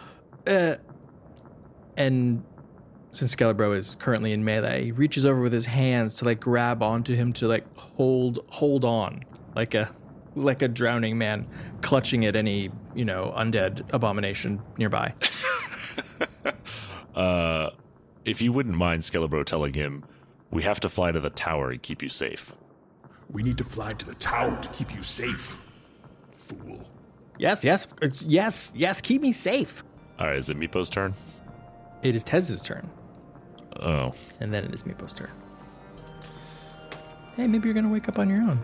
[0.46, 0.76] uh,
[1.96, 2.44] and
[3.12, 6.82] since Skelebro is currently in melee, he reaches over with his hands to like grab
[6.82, 9.94] onto him to like hold hold on like a
[10.34, 11.46] like a drowning man
[11.82, 15.14] clutching at any you know undead abomination nearby.
[17.14, 17.70] Uh,
[18.24, 20.04] if you wouldn't mind, Skelebro telling him,
[20.50, 22.54] we have to fly to the tower and keep you safe.
[23.32, 25.56] We need to fly to the tower to keep you safe.
[26.32, 26.88] Fool.
[27.38, 27.86] yes, yes,
[28.26, 29.00] yes, yes.
[29.00, 29.82] Keep me safe.
[30.18, 31.14] All right, is it Meepo's turn?
[32.02, 32.90] It is Tez's turn,
[33.80, 35.30] Oh, and then it is Meepo's turn.
[37.36, 38.60] Hey, maybe you're gonna wake up on your own.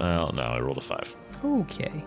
[0.00, 1.14] well, no, I rolled a five.
[1.44, 2.04] Okay.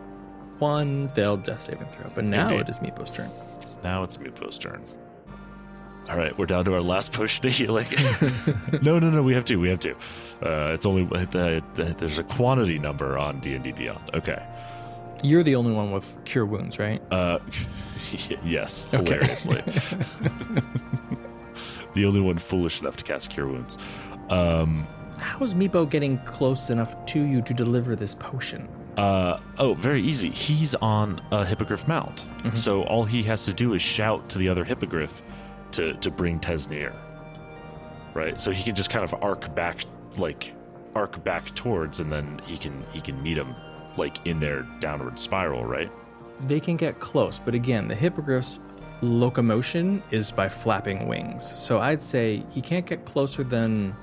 [0.60, 2.62] One failed death saving throw, but now Indeed.
[2.62, 3.30] it is Meepo's turn.
[3.84, 4.84] Now it's Meepo's turn.
[6.12, 7.88] All right, we're down to our last push to healing.
[8.82, 9.56] no, no, no, we have to.
[9.56, 9.92] We have to.
[10.44, 14.12] Uh, it's only the, the, there's a quantity number on D and D Beyond.
[14.14, 14.46] Okay.
[15.24, 17.02] You're the only one with cure wounds, right?
[17.14, 17.40] Uh,
[18.44, 19.04] yes, Okay.
[19.06, 19.62] hilariously.
[21.94, 23.78] the only one foolish enough to cast Cure Wounds.
[24.30, 24.86] Um,
[25.18, 28.68] How is Meepo getting close enough to you to deliver this potion?
[28.98, 30.30] uh, oh, very easy.
[30.30, 34.50] He's on a hippogriff mount, so all he has to do is shout to the
[34.50, 35.22] other hippogriff
[35.74, 36.94] to to bring Tez near.
[38.14, 39.86] Right, so he can just kind of arc back,
[40.18, 40.54] like
[40.96, 43.56] arc back towards, and then he can he can meet him
[43.98, 45.66] like in their downward spiral.
[45.66, 45.92] Right.
[46.48, 48.60] They can get close, but again, the hippogriff's
[49.02, 51.44] locomotion is by flapping wings.
[51.60, 53.96] So I'd say he can't get closer than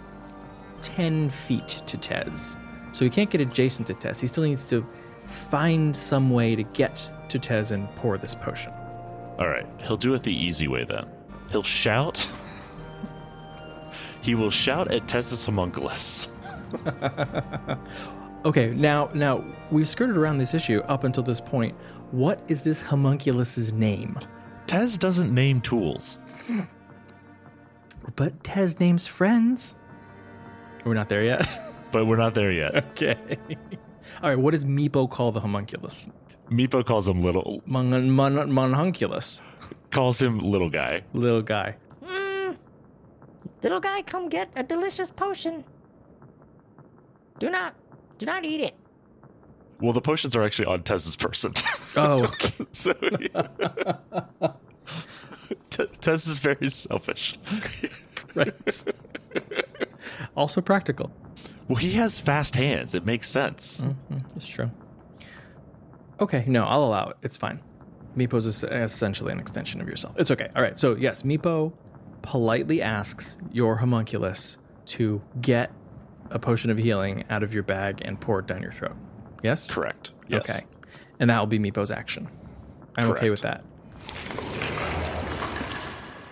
[0.82, 2.56] 10 feet to Tez.
[2.92, 4.20] So he can't get adjacent to Tez.
[4.20, 4.86] He still needs to
[5.26, 8.72] find some way to get to Tez and pour this potion.
[9.38, 11.06] All right, he'll do it the easy way then.
[11.50, 12.26] He'll shout.
[14.22, 16.28] he will shout at Tez's homunculus.
[18.44, 21.76] Okay, now now we've skirted around this issue up until this point.
[22.12, 24.16] What is this homunculus's name?
[24.68, 26.20] Tez doesn't name tools.
[28.14, 29.74] But Tez names friends.
[30.84, 31.48] We're not there yet.
[31.90, 32.76] But we're not there yet.
[32.92, 33.16] okay.
[34.22, 34.38] All right.
[34.38, 36.08] What does Meepo call the homunculus?
[36.48, 39.40] Meepo calls him little Mon- mon- monhunculus,
[39.90, 41.02] calls him little guy.
[41.12, 41.76] little guy.
[42.04, 42.56] Mm,
[43.62, 45.64] little guy, come get a delicious potion.
[47.38, 47.74] Do not,
[48.18, 48.74] do not eat it.
[49.80, 51.54] Well, the potions are actually on Tez's person.
[51.96, 52.66] Oh, okay.
[52.72, 52.92] so
[55.70, 57.38] Te- Tez is very selfish.
[58.34, 58.84] right.
[60.36, 61.12] also practical.
[61.68, 62.94] Well, he has fast hands.
[62.94, 63.82] It makes sense.
[63.82, 64.18] Mm-hmm.
[64.36, 64.70] It's true.
[66.20, 67.16] Okay, no, I'll allow it.
[67.22, 67.60] It's fine.
[68.16, 70.14] Meepo's es- essentially an extension of yourself.
[70.18, 70.48] It's okay.
[70.56, 70.78] All right.
[70.78, 71.72] So yes, Meepo
[72.22, 75.70] politely asks your homunculus to get
[76.30, 78.96] a potion of healing out of your bag and pour it down your throat.
[79.42, 79.70] Yes.
[79.70, 80.12] Correct.
[80.28, 80.50] Yes.
[80.50, 80.66] Okay.
[81.20, 82.28] And that will be Meepo's action.
[82.96, 83.62] I'm okay with that.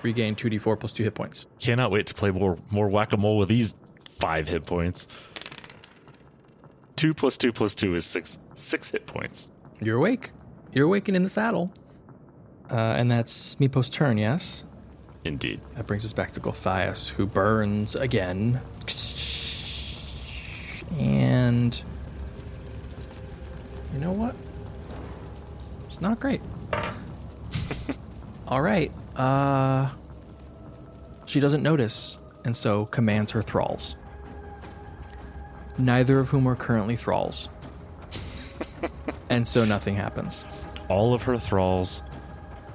[0.03, 1.47] Regain 2d4 plus 2 hit points.
[1.59, 5.09] Cannot wait to play more more whack a mole with these five hit points.
[6.95, 9.51] Two plus two plus two is six six hit points.
[9.81, 10.33] You're awake.
[10.73, 11.73] You're awake and in the saddle.
[12.71, 14.65] Uh, and that's Meepo's turn, yes?
[15.25, 15.61] Indeed.
[15.75, 18.61] That brings us back to Gulthias, who burns again.
[20.99, 21.83] And.
[23.93, 24.35] You know what?
[25.87, 26.41] It's not great.
[28.49, 28.93] All right.
[29.17, 29.91] Uh.
[31.27, 33.97] She doesn't notice, and so commands her thralls.
[35.77, 37.49] Neither of whom are currently thralls.
[39.31, 40.45] and so nothing happens.
[40.89, 42.03] All of her thralls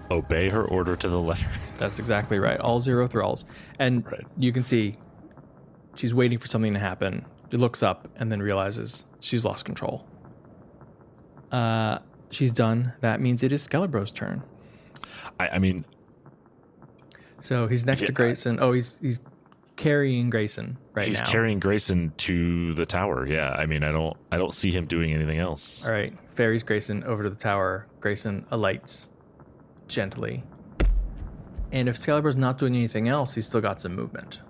[0.09, 1.47] obey her order to the letter.
[1.77, 2.59] That's exactly right.
[2.59, 3.45] All zero thralls.
[3.79, 4.25] And Right.
[4.37, 4.97] you can see
[5.95, 7.25] she's waiting for something to happen.
[7.49, 10.05] She looks up and then realizes she's lost control.
[11.51, 12.93] Uh, she's done.
[13.01, 14.43] That means it is Skelebro's turn.
[15.39, 15.85] I, I mean,
[17.39, 18.11] So he's next to Yeah.
[18.11, 18.57] Grayson.
[18.61, 19.19] Oh, he's he's
[19.81, 21.25] carrying Grayson right he's now.
[21.25, 23.27] carrying Grayson to the tower.
[23.27, 25.85] Yeah, I mean, I don't, I don't see him doing anything else.
[25.85, 27.87] All right, ferries Grayson over to the tower.
[27.99, 29.09] Grayson alights
[29.87, 30.43] gently.
[31.71, 34.41] And if Skelebro's not doing anything else, he's still got some movement.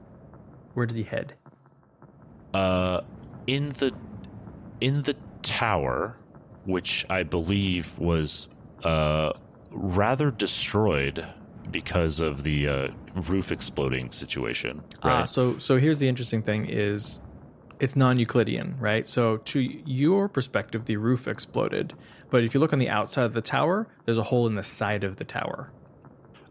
[0.73, 1.35] Where does he head?
[2.53, 3.01] Uh,
[3.47, 3.93] in the,
[4.81, 6.17] in the tower,
[6.65, 8.47] which I believe was
[8.83, 9.33] uh
[9.71, 11.25] rather destroyed
[11.71, 14.83] because of the uh, roof exploding situation.
[15.03, 15.29] Ah, Right.
[15.29, 17.19] so so here's the interesting thing is
[17.79, 19.07] it's non-Euclidean, right?
[19.07, 21.93] So to your perspective, the roof exploded,
[22.29, 24.63] but if you look on the outside of the tower, there's a hole in the
[24.63, 25.71] side of the tower.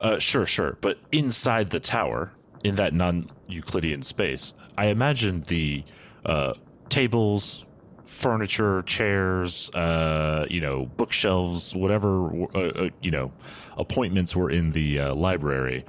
[0.01, 0.77] Uh, sure, sure.
[0.81, 2.33] But inside the tower,
[2.65, 5.85] in that non Euclidean space, I imagine the
[6.25, 6.55] uh,
[6.89, 7.65] tables,
[8.11, 13.31] furniture, chairs, uh, you know, bookshelves, whatever, uh, uh, you know,
[13.79, 15.85] appointments were in the uh, library.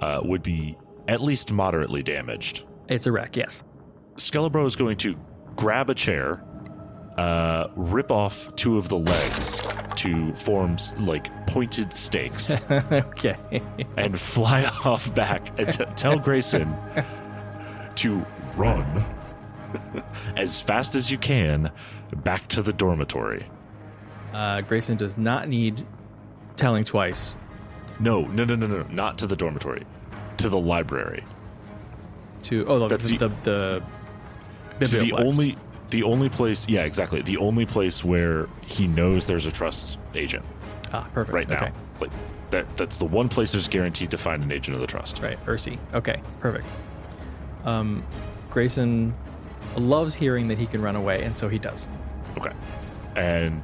[0.00, 0.76] uh, would be
[1.08, 2.64] at least moderately damaged.
[2.88, 3.62] It's a wreck, yes.
[4.16, 5.14] Skelebro is going to
[5.56, 6.42] grab a chair,
[7.18, 9.62] uh, rip off two of the legs
[9.96, 13.36] to form like pointed stakes, okay.
[13.98, 16.74] and fly off back and t- tell Grayson
[17.96, 18.24] to
[18.56, 18.86] run
[20.36, 21.70] as fast as you can
[22.24, 23.46] back to the dormitory.
[24.32, 25.86] Uh, Grayson does not need
[26.56, 27.34] telling twice.
[27.98, 29.84] No, no, no, no, no, not to the dormitory,
[30.38, 31.24] to the library.
[32.44, 33.82] To oh, the That's the, the- the,
[34.78, 35.56] the, to the only
[35.90, 40.44] the only place yeah exactly the only place where he knows there's a trust agent
[40.92, 41.72] ah perfect right now Okay.
[42.00, 42.10] like
[42.50, 45.44] that that's the one place there's guaranteed to find an agent of the trust Right,
[45.46, 45.78] Ursi.
[45.92, 46.66] Okay, perfect.
[47.64, 48.02] Um,
[48.50, 49.14] Grayson
[49.76, 51.88] loves hearing that he can run away, and so he does.
[52.38, 52.52] okay
[53.16, 53.62] and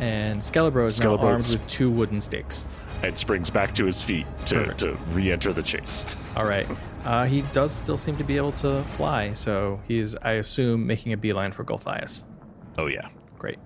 [0.00, 2.66] And Skelebro is now armed with two wooden sticks.
[3.02, 4.78] and springs back to his feet to, Perfect.
[4.80, 6.04] to re-enter the chase
[6.36, 6.66] All right.
[7.04, 11.12] Uh, he does still seem to be able to fly, so he's, I assume, making
[11.12, 12.24] a beeline for Gulthias.
[12.78, 13.58] oh yeah Great.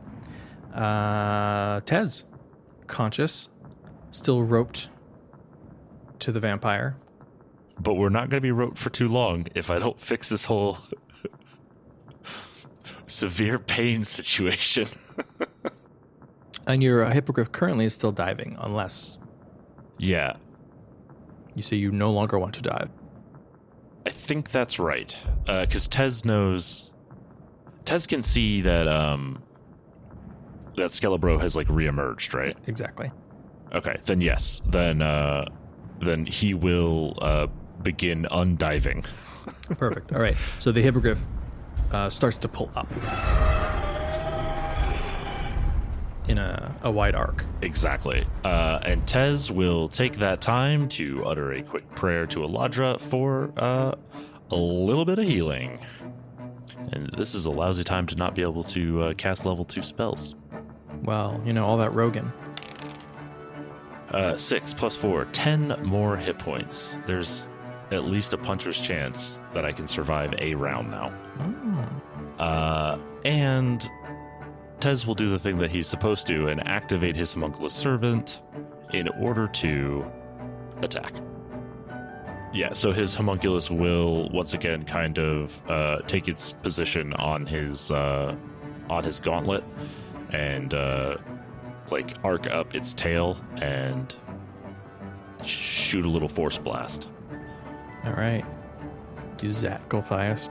[0.74, 2.24] Uh, Tez,
[2.86, 3.48] conscious,
[4.10, 4.88] still roped
[6.20, 6.96] to the vampire.
[7.80, 10.44] but we're not going to be roped for too long if i don't fix this
[10.44, 10.78] whole
[13.10, 14.86] severe pain situation
[16.66, 19.18] And your uh, hippogriff currently is still diving, unless
[19.98, 20.36] yeah
[21.54, 22.88] you say you no longer want to dive.
[24.06, 25.18] I think that's right.
[25.44, 26.92] Because Tez knows.
[27.84, 29.42] Tez can see that um
[30.76, 32.56] that Skelebro has like reemerged, right?
[32.66, 33.10] Exactly.
[33.72, 35.46] Okay, then yes, then uh
[36.00, 37.48] then he will uh
[37.82, 39.04] begin undiving.
[39.78, 40.12] Perfect.
[40.12, 40.36] All right.
[40.60, 41.26] So the hippogriff
[41.90, 42.90] uh, starts to pull up
[46.28, 47.44] in a, a wide arc.
[47.60, 48.24] Exactly.
[48.44, 53.52] Uh, and Tez will take that time to utter a quick prayer to Eladra for
[53.56, 53.92] uh,
[54.50, 55.78] a little bit of healing.
[56.92, 59.82] And this is a lousy time to not be able to uh, cast level two
[59.82, 60.34] spells.
[61.02, 62.32] Well, you know, all that Rogan.
[64.10, 66.96] Uh, six plus four, ten more hit points.
[67.06, 67.48] There's
[67.90, 71.12] at least a puncher's chance that I can survive a round now.
[72.38, 73.88] Uh, and
[74.78, 78.40] Tez will do the thing that he's supposed to and activate his homunculus servant
[78.92, 80.04] in order to
[80.82, 81.12] attack.
[82.52, 87.90] Yeah, so his homunculus will once again kind of uh, take its position on his
[87.90, 88.34] uh,
[88.88, 89.62] on his gauntlet
[90.30, 91.18] and uh,
[91.90, 94.14] like arc up its tail and
[95.44, 97.08] shoot a little force blast.
[98.04, 98.44] All right.
[99.42, 100.48] Use that, Gulthias.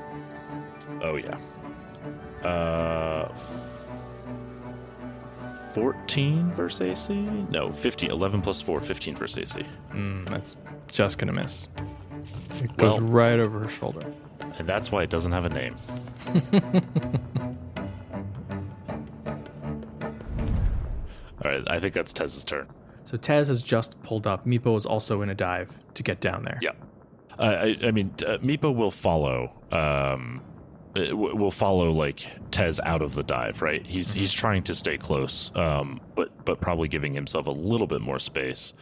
[1.02, 1.38] Oh yeah.
[2.48, 3.28] Uh,
[5.74, 7.14] 14 versus AC?
[7.50, 8.10] No, 15.
[8.12, 9.68] 11 plus 4, 15 versus AC.
[9.94, 10.56] Mm, that's
[10.88, 11.68] just going to miss.
[12.64, 14.12] It goes Well- right over her shoulder.
[14.58, 15.76] And that's why it doesn't have a name.
[21.44, 22.68] All right, I think that's Tez's turn.
[23.06, 24.46] So Tez has just pulled up.
[24.46, 26.60] Meepo is also in a dive to get down there.
[26.62, 26.72] Yeah.
[27.46, 29.52] I, I mean, uh, Meepo will follow.
[29.72, 30.42] Um,
[30.98, 33.86] uh, will follow like Tez out of the dive, right?
[33.86, 38.02] He's he's trying to stay close, um, but but probably giving himself a little bit
[38.02, 38.74] more space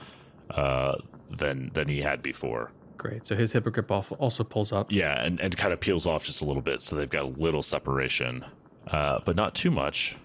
[0.52, 0.96] uh,
[1.30, 2.72] than than he had before.
[2.98, 3.28] Great.
[3.28, 4.92] So his hippogriff al- also pulls up.
[4.92, 7.28] Yeah, and, and kind of peels off just a little bit, so they've got a
[7.28, 8.44] little separation,
[8.88, 10.18] uh, but not too much,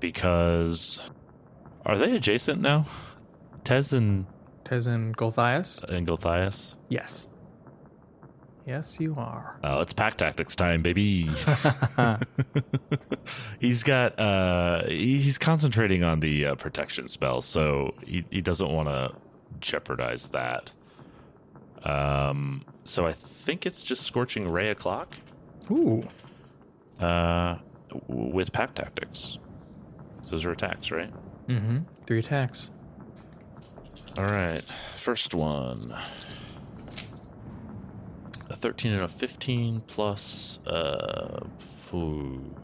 [0.00, 1.00] because
[1.86, 2.86] are they adjacent now?
[3.62, 4.26] Tez and
[4.64, 5.82] Tez and Gulthias?
[5.84, 6.74] and Gulthias.
[6.88, 7.28] Yes.
[8.66, 9.58] Yes, you are.
[9.62, 11.28] Oh, it's pack tactics time, baby.
[13.60, 18.88] he's got uh he's concentrating on the uh, protection spell, so he he doesn't want
[18.88, 19.12] to
[19.60, 20.72] jeopardize that.
[21.82, 25.14] Um so I think it's just scorching ray o'clock
[25.70, 26.08] Ooh.
[27.00, 27.58] uh
[28.08, 29.38] with pack tactics.
[30.30, 31.12] Those are attacks, right?
[31.48, 31.80] Mm-hmm.
[32.06, 32.70] Three attacks.
[34.16, 34.62] All right.
[34.96, 35.94] First one.
[38.64, 42.54] A 13 and a 15 plus uh, phew,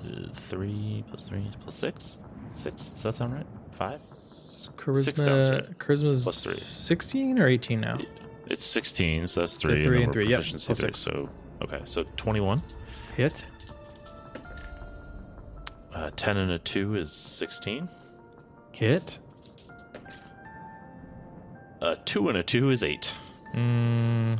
[0.00, 2.20] uh 3 plus 3 plus 6?
[2.50, 2.90] 6?
[2.90, 3.46] Does that sound right?
[3.72, 4.00] 5?
[4.00, 5.52] Six sounds Charisma.
[5.52, 5.78] right.
[5.78, 6.56] Charisma's Plus three.
[6.56, 7.98] 16 or 18 now?
[8.48, 9.82] It's 16, so that's 3.
[9.82, 10.98] three then and we're three, yep, plus three, six.
[10.98, 11.30] So,
[11.62, 12.60] okay, so 21.
[13.16, 13.46] Hit.
[15.94, 17.88] Uh, 10 and a 2 is 16.
[18.72, 19.18] Hit.
[21.80, 23.12] Uh, 2 and a 2 is 8.
[23.54, 24.36] Mm,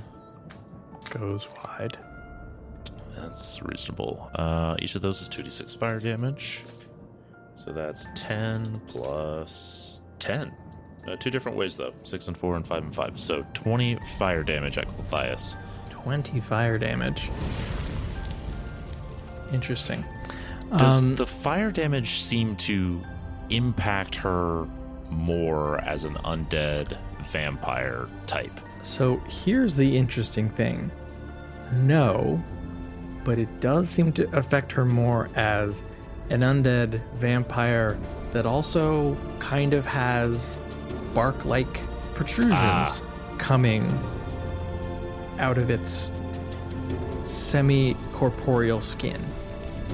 [1.18, 1.96] goes wide.
[3.16, 4.30] That's reasonable.
[4.34, 6.64] Uh, each of those is 2d6 fire damage.
[7.56, 10.52] So that's 10 plus 10.
[11.06, 13.20] Uh, two different ways though, six and four and five and five.
[13.20, 15.56] So twenty fire damage at Gulthias.
[15.90, 17.28] 20 fire damage.
[19.52, 20.04] Interesting.
[20.76, 23.00] Does Um, the fire damage seem to
[23.50, 24.66] impact her
[25.10, 26.96] more as an undead
[27.30, 28.58] vampire type?
[28.82, 30.90] So here's the interesting thing.
[31.82, 32.42] No,
[33.24, 35.82] but it does seem to affect her more as
[36.30, 37.98] an undead vampire
[38.32, 40.60] that also kind of has
[41.14, 41.80] bark like
[42.14, 43.02] protrusions
[43.38, 43.86] coming
[45.38, 46.10] out of its
[47.22, 49.20] semi corporeal skin.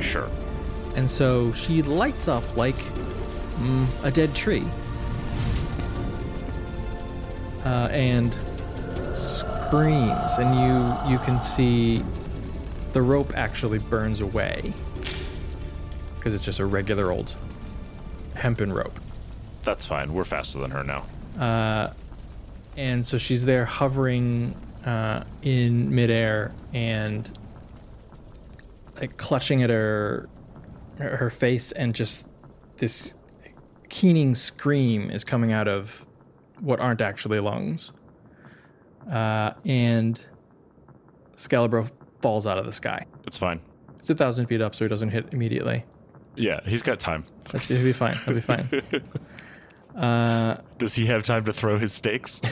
[0.00, 0.28] Sure.
[0.96, 4.64] And so she lights up like mm, a dead tree.
[7.64, 8.32] Uh, and
[9.70, 12.02] screams, and you you can see
[12.92, 14.72] the rope actually burns away
[16.16, 17.36] because it's just a regular old
[18.34, 18.98] hempen rope.
[19.62, 20.12] That's fine.
[20.12, 21.06] We're faster than her now.
[21.38, 21.92] Uh,
[22.76, 27.30] and so she's there hovering uh, in midair and
[29.00, 30.28] like clutching at her
[30.98, 32.26] her face and just
[32.78, 33.14] this
[33.88, 36.04] keening scream is coming out of
[36.58, 37.92] what aren't actually lungs
[39.08, 40.20] uh, and
[41.36, 41.90] Skelebro
[42.22, 43.60] falls out of the sky It's fine.
[43.98, 45.84] it's a thousand feet up so he doesn't hit immediately
[46.36, 47.24] Yeah, he's got time.
[47.52, 48.68] Let's see, he'll be fine he'll be fine
[49.96, 52.40] uh, Does he have time to throw his stakes?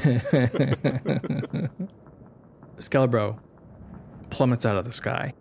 [2.78, 3.38] Skelebro
[4.30, 5.34] plummets out of the sky.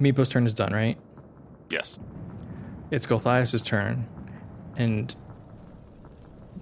[0.00, 0.98] Meepo's turn is done, right?
[1.70, 1.98] yes.
[2.90, 4.06] It's Gulthias' turn,
[4.76, 5.14] and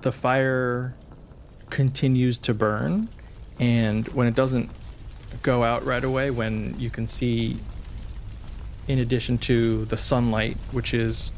[0.03, 0.95] the fire
[1.69, 3.09] continues to burn.
[3.63, 4.71] And when it doesn't
[5.43, 7.59] go out right away, when you can see,
[8.89, 11.31] in addition to the sunlight, which is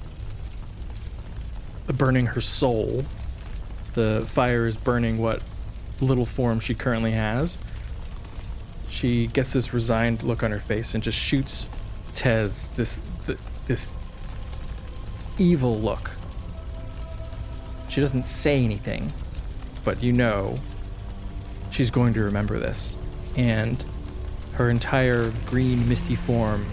[1.86, 3.04] burning her soul,
[3.92, 5.42] the fire is burning what
[6.00, 7.58] little form she currently has.
[8.88, 11.68] She gets this resigned look on her face and just shoots
[12.14, 13.90] Tez this th- this
[15.36, 16.12] evil look.
[17.90, 19.12] She doesn't say anything,
[19.84, 20.58] but you know
[21.74, 22.96] she's going to remember this.
[23.36, 23.84] And
[24.52, 26.64] her entire green, misty form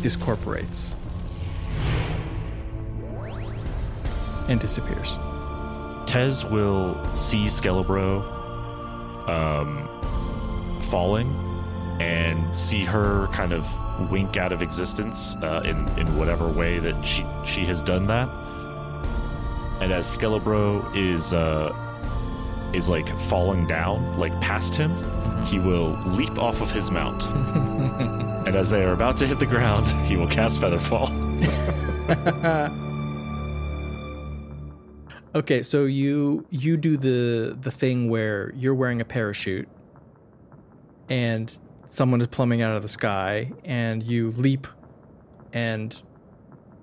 [0.00, 0.94] discorporates
[4.48, 5.18] and disappears.
[6.06, 8.22] Tez will see Skelebro
[9.26, 9.88] um,
[10.82, 11.34] falling
[11.98, 13.66] and see her kind of
[14.10, 18.28] wink out of existence uh, in, in whatever way that she, she has done that.
[19.80, 21.72] And as Skelebro is uh,
[22.74, 24.94] is like falling down, like past him,
[25.44, 27.26] he will leap off of his mount.
[28.46, 31.10] and as they are about to hit the ground, he will cast Featherfall.
[35.34, 39.68] Okay, so you you do the the thing where you're wearing a parachute
[41.08, 41.56] and
[41.88, 44.68] someone is plumbing out of the sky and you leap
[45.52, 46.00] and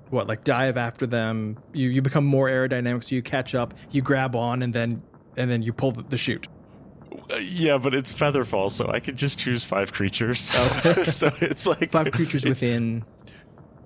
[0.10, 4.02] what like dive after them you you become more aerodynamic so you catch up you
[4.02, 5.02] grab on and then
[5.38, 6.48] and then you pull the, the chute
[7.30, 10.40] Uh, yeah, but it's Featherfall, so I could just choose five creatures.
[11.14, 13.04] so it's like five creatures within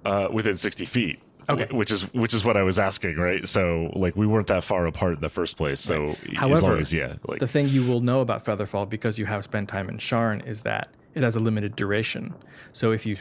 [0.05, 1.19] uh, within sixty feet.
[1.47, 1.67] Okay.
[1.69, 3.47] which is which is what I was asking, right?
[3.47, 5.79] So like we weren't that far apart in the first place.
[5.79, 9.19] So as However, long as yeah, like the thing you will know about Featherfall because
[9.19, 12.33] you have spent time in Sharn is that it has a limited duration.
[12.73, 13.17] So if you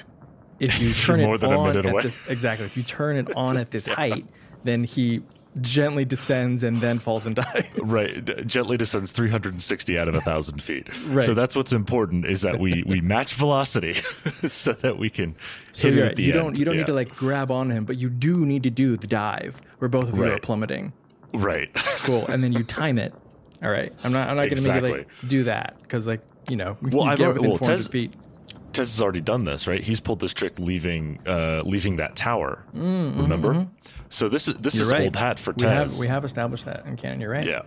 [0.59, 2.03] if you turn more it than a on minute at away.
[2.03, 4.27] this exactly, if you turn it on at this height,
[4.65, 5.21] then he
[5.61, 7.65] gently descends and then falls and dies.
[7.79, 10.89] right d- gently descends 360 out of a thousand feet.
[11.07, 11.25] Right.
[11.25, 13.93] So that's what's important is that we we match velocity
[14.49, 15.37] so that we can
[15.73, 16.17] So hit at right.
[16.17, 16.39] the you end.
[16.43, 16.81] don't you don't Yeah.
[16.81, 19.89] need to like grab on him, but you do need to do the dive where
[19.89, 20.93] both of you are plummeting.
[21.33, 21.71] right.
[21.75, 23.13] Cool, and then you time it.
[23.63, 26.21] All right, I'm not I'm not going to make you like do that because like
[26.51, 28.13] you know Well, you I've get within well, 400 Tez- feet.
[28.75, 29.83] Tess has already done this, right?
[29.83, 32.65] He's pulled this trick leaving uh leaving that tower.
[32.75, 33.67] Mm, remember?
[34.11, 35.03] So this is this You're is right.
[35.03, 36.01] old hat for we have Tez.
[36.01, 37.21] we have established that in canon.
[37.21, 37.47] You're right.
[37.47, 37.63] Yeah.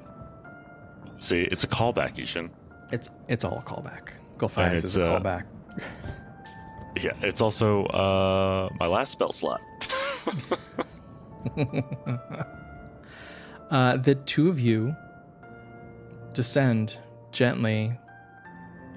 [1.19, 2.51] See, it's a callback, Ishan.
[2.91, 4.09] It's it's all a callback.
[4.37, 5.43] Gulthias And is it's, a uh, callback.
[7.01, 9.61] Yeah, it's also uh my last spell slot.
[13.69, 14.95] Uh, the two of you
[16.33, 16.97] descend
[17.33, 17.91] gently.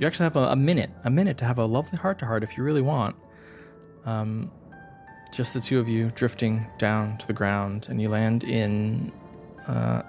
[0.01, 2.43] You actually have a, a minute, a minute to have a lovely heart to heart
[2.43, 3.15] if you really want.
[4.07, 4.51] Um,
[5.31, 9.13] just the two of you drifting down to the ground, and you land in
[9.69, 10.03] uh,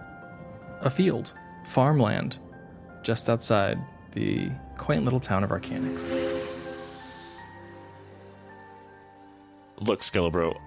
[0.80, 1.34] a field,
[1.66, 2.40] farmland,
[3.04, 3.78] just outside
[4.14, 7.38] the quaint little town of Arcanix.
[9.82, 10.58] Look, Skelebro,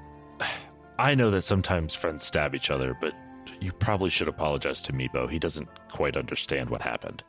[0.99, 3.15] I know that sometimes friends stab each other, but
[3.59, 5.31] you probably should apologize to Meepo.
[5.31, 7.25] He doesn't quite understand what happened.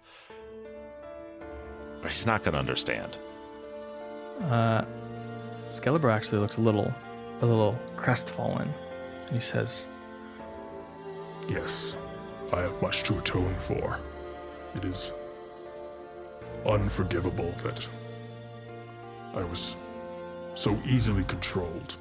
[2.05, 3.17] Or he's not going to understand.
[4.43, 4.85] Uh,
[5.69, 6.93] Skelebro actually looks a little,
[7.41, 8.71] a little crestfallen.
[9.25, 9.87] And he says,
[11.49, 11.97] Yes,
[12.53, 13.99] I have much to atone for.
[14.75, 15.11] It is
[16.63, 17.89] unforgivable that
[19.33, 19.75] I was
[20.53, 21.97] so easily controlled.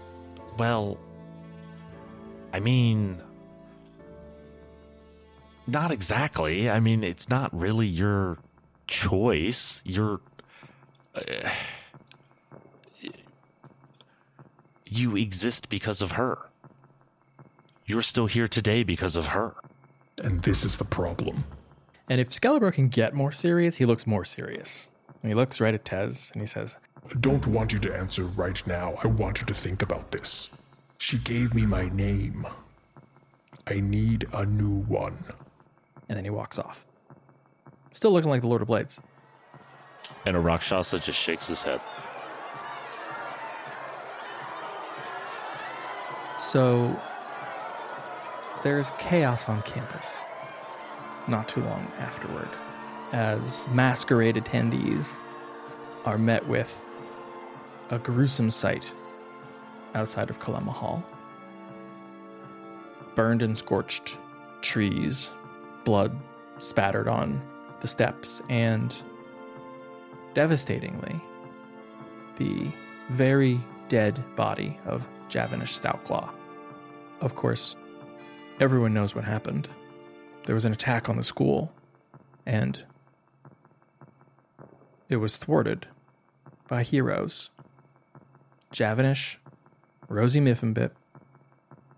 [0.58, 0.98] Well,
[2.52, 3.22] I mean,
[5.66, 6.68] not exactly.
[6.68, 8.36] I mean, it's not really your
[8.86, 9.82] choice.
[9.84, 10.20] You're.
[11.14, 11.22] Uh,
[14.86, 16.38] you exist because of her.
[17.86, 19.54] You're still here today because of her.
[20.22, 21.44] And this is the problem.
[22.08, 24.90] and if Skelebro can get more serious, he looks more serious.
[25.22, 26.76] And he looks right at Tez and he says,
[27.10, 28.98] I don't want you to answer right now.
[29.02, 30.50] I want you to think about this.
[30.98, 32.46] She gave me my name.
[33.66, 35.24] I need a new one.
[36.08, 36.86] and then he walks off.
[37.94, 39.00] Still looking like the Lord of Blades.
[40.26, 41.80] And a Rakshasa just shakes his head.
[46.38, 47.00] So
[48.62, 50.22] there's chaos on campus
[51.28, 52.48] not too long afterward
[53.12, 55.16] as masquerade attendees
[56.04, 56.84] are met with
[57.90, 58.92] a gruesome sight
[59.94, 61.02] outside of Kalema Hall.
[63.14, 64.18] Burned and scorched
[64.60, 65.30] trees,
[65.84, 66.14] blood
[66.58, 67.40] spattered on
[67.84, 68.96] the steps, and
[70.32, 71.20] devastatingly,
[72.38, 72.72] the
[73.10, 73.60] very
[73.90, 76.32] dead body of Javanish Stoutclaw.
[77.20, 77.76] Of course,
[78.58, 79.68] everyone knows what happened.
[80.46, 81.74] There was an attack on the school,
[82.46, 82.82] and
[85.10, 85.86] it was thwarted
[86.66, 87.50] by heroes
[88.72, 89.36] Javanish,
[90.08, 90.92] Rosie Miffenbip,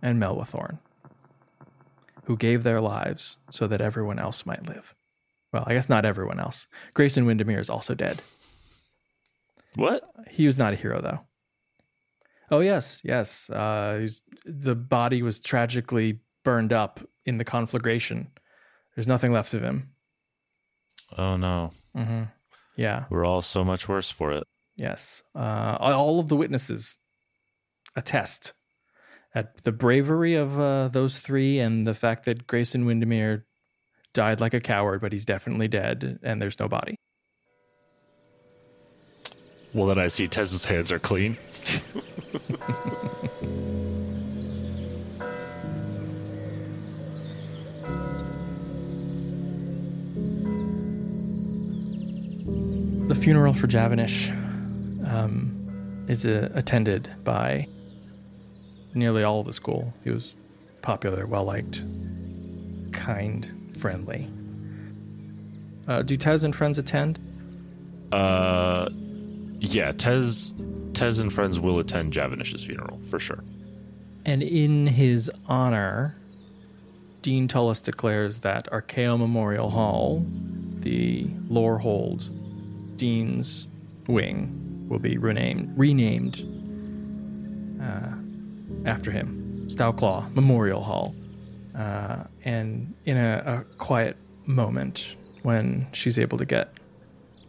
[0.02, 0.80] and Melwathorn,
[2.24, 4.92] who gave their lives so that everyone else might live.
[5.52, 6.66] Well, I guess not everyone else.
[6.94, 8.20] Grayson Windermere is also dead.
[9.74, 10.02] What?
[10.30, 11.20] He was not a hero, though.
[12.50, 13.50] Oh yes, yes.
[13.50, 18.28] Uh, he's, the body was tragically burned up in the conflagration.
[18.94, 19.90] There's nothing left of him.
[21.16, 21.72] Oh no.
[21.96, 22.24] Mm-hmm.
[22.76, 23.04] Yeah.
[23.10, 24.44] We're all so much worse for it.
[24.76, 25.22] Yes.
[25.34, 26.98] Uh, all of the witnesses
[27.96, 28.52] attest
[29.34, 33.45] at the bravery of uh, those three and the fact that Grayson Windermere
[34.16, 36.96] died like a coward, but he's definitely dead, and there's no body.
[39.74, 41.36] Well, then I see Tez's hands are clean.
[53.06, 54.30] The funeral for Javanish
[55.06, 57.68] um, is uh, attended by
[58.94, 59.92] nearly all of the school.
[60.04, 60.34] He was
[60.80, 61.84] popular, well liked,
[62.92, 64.28] kind, friendly.
[65.86, 67.18] Uh, do Tez and friends attend?
[68.12, 68.88] Uh,
[69.60, 70.54] yeah, Tez,
[70.94, 73.42] Tez and friends will attend Javanish's funeral for sure.
[74.24, 76.16] And in his honor,
[77.22, 80.24] Dean Tullis declares that Archaeo Memorial Hall,
[80.80, 82.30] the Lorehold
[82.96, 83.68] Dean's
[84.08, 86.44] wing, will be renamed renamed
[87.82, 91.14] uh, after him, Stoutclaw Memorial Hall.
[91.76, 94.16] Uh, and in a, a quiet
[94.46, 96.72] moment, when she's able to get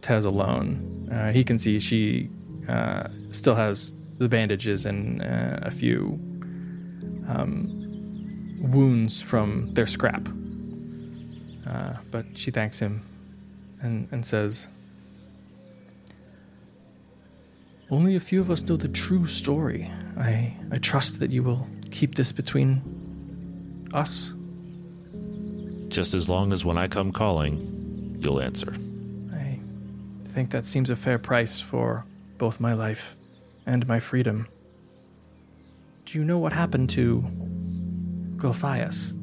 [0.02, 2.28] Tez alone, uh, he can see she
[2.68, 6.20] uh, still has the bandages and uh, a few
[7.28, 10.28] um, wounds from their scrap.
[11.66, 13.02] Uh, but she thanks him
[13.80, 14.68] and, and says,
[17.90, 19.90] Only a few of us know the true story.
[20.18, 22.82] I, I trust that you will keep this between
[23.94, 24.32] us.
[25.88, 28.74] Just as long as when I come calling, you'll answer.
[29.32, 29.58] I
[30.28, 32.04] think that seems a fair price for
[32.36, 33.16] both my life
[33.66, 34.46] and my freedom.
[36.04, 37.24] Do you know what happened to
[38.36, 39.14] Gulthias?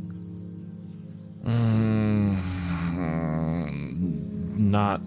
[1.45, 2.36] Mm-hmm.
[4.72, 5.01] Not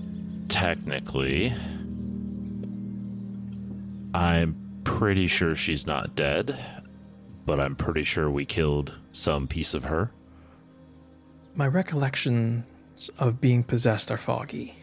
[0.49, 1.53] technically.
[4.15, 6.59] I'm pretty sure she's not dead,
[7.49, 10.11] but I'm pretty sure we killed some piece of her.
[11.55, 14.75] My recollections of being possessed are foggy,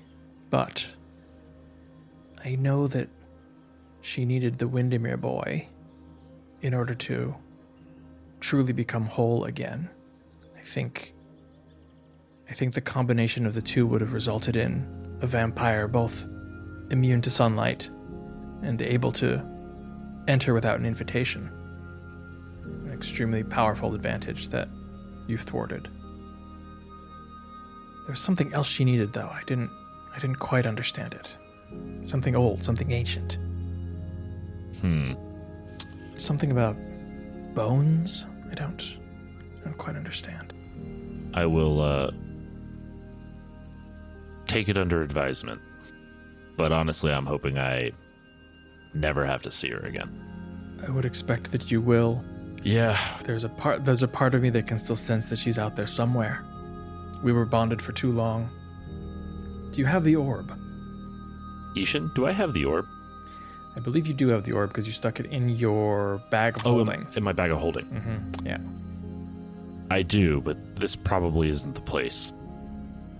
[0.49, 0.91] but
[2.43, 3.07] I know that
[4.01, 5.67] she needed the Windermere boy
[6.63, 7.35] in order to
[8.39, 9.87] truly become whole again.
[10.57, 11.13] I think
[12.49, 14.87] I think the combination of the two would have resulted in
[15.21, 16.25] a vampire both
[16.89, 17.91] immune to sunlight
[18.63, 19.39] and able to
[20.27, 21.51] enter without an invitation.
[23.05, 24.67] Extremely powerful advantage that
[25.27, 25.87] you've thwarted.
[28.07, 29.29] There's something else she needed though.
[29.31, 29.69] I didn't
[30.15, 31.37] I didn't quite understand it.
[32.03, 33.37] Something old, something ancient.
[34.81, 35.13] Hmm.
[36.17, 36.75] Something about
[37.53, 38.25] bones?
[38.49, 38.97] I don't
[39.61, 40.55] I don't quite understand.
[41.35, 42.09] I will uh,
[44.47, 45.61] take it under advisement.
[46.57, 47.91] But honestly, I'm hoping I
[48.95, 50.09] never have to see her again.
[50.85, 52.25] I would expect that you will.
[52.65, 55.59] Yeah, There's a part there's a part of me that can still sense that she's
[55.59, 56.43] out there somewhere.
[57.21, 58.49] We were bonded for too long.
[59.71, 60.51] Do you have the orb?
[61.77, 62.87] Ishan, do I have the orb?
[63.75, 66.65] I believe you do have the orb because you stuck it in your bag of
[66.65, 67.05] Oh, holding.
[67.15, 67.85] in my bag of holding.
[67.85, 68.57] hmm Yeah.
[69.91, 72.33] I do, but this probably isn't the place.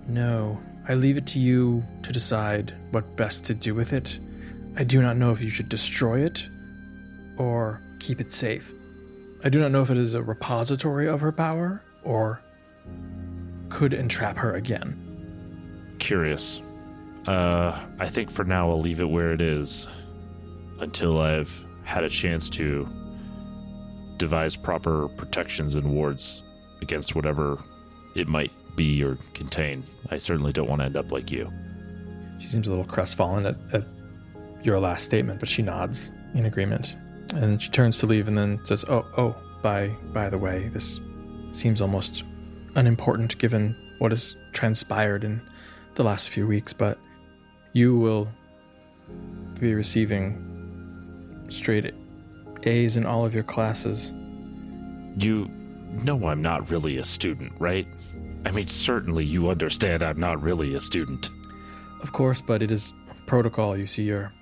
[0.08, 4.18] No, I leave it to you to decide what best to do with it.
[4.76, 6.48] I do not know if you should destroy it
[7.36, 8.72] or keep it safe.
[9.44, 12.40] I do not know if it is a repository of her power or
[13.68, 15.96] could entrap her again.
[15.98, 16.62] Curious.
[17.26, 19.88] Uh, I think for now I'll leave it where it is
[20.78, 22.88] until I've had a chance to
[24.16, 26.42] devise proper protections and wards
[26.80, 27.58] against whatever
[28.14, 29.84] it might be or contain.
[30.10, 31.50] I certainly don't want to end up like you.
[32.38, 33.84] She seems a little crestfallen at, at
[34.62, 36.96] your last statement, but she nods in agreement.
[37.30, 41.00] And she turns to leave and then says, Oh, oh, by by the way, this
[41.52, 42.24] seems almost
[42.74, 45.40] unimportant given what has transpired in
[45.94, 46.98] the last few weeks, but
[47.72, 48.28] you will
[49.58, 51.94] be receiving straight
[52.64, 54.12] A's in all of your classes.
[55.16, 55.50] You
[56.04, 57.86] know I'm not really a student, right?
[58.44, 61.30] I mean, certainly you understand I'm not really a student.
[62.02, 62.92] Of course, but it is
[63.26, 63.76] protocol.
[63.76, 64.32] You see, your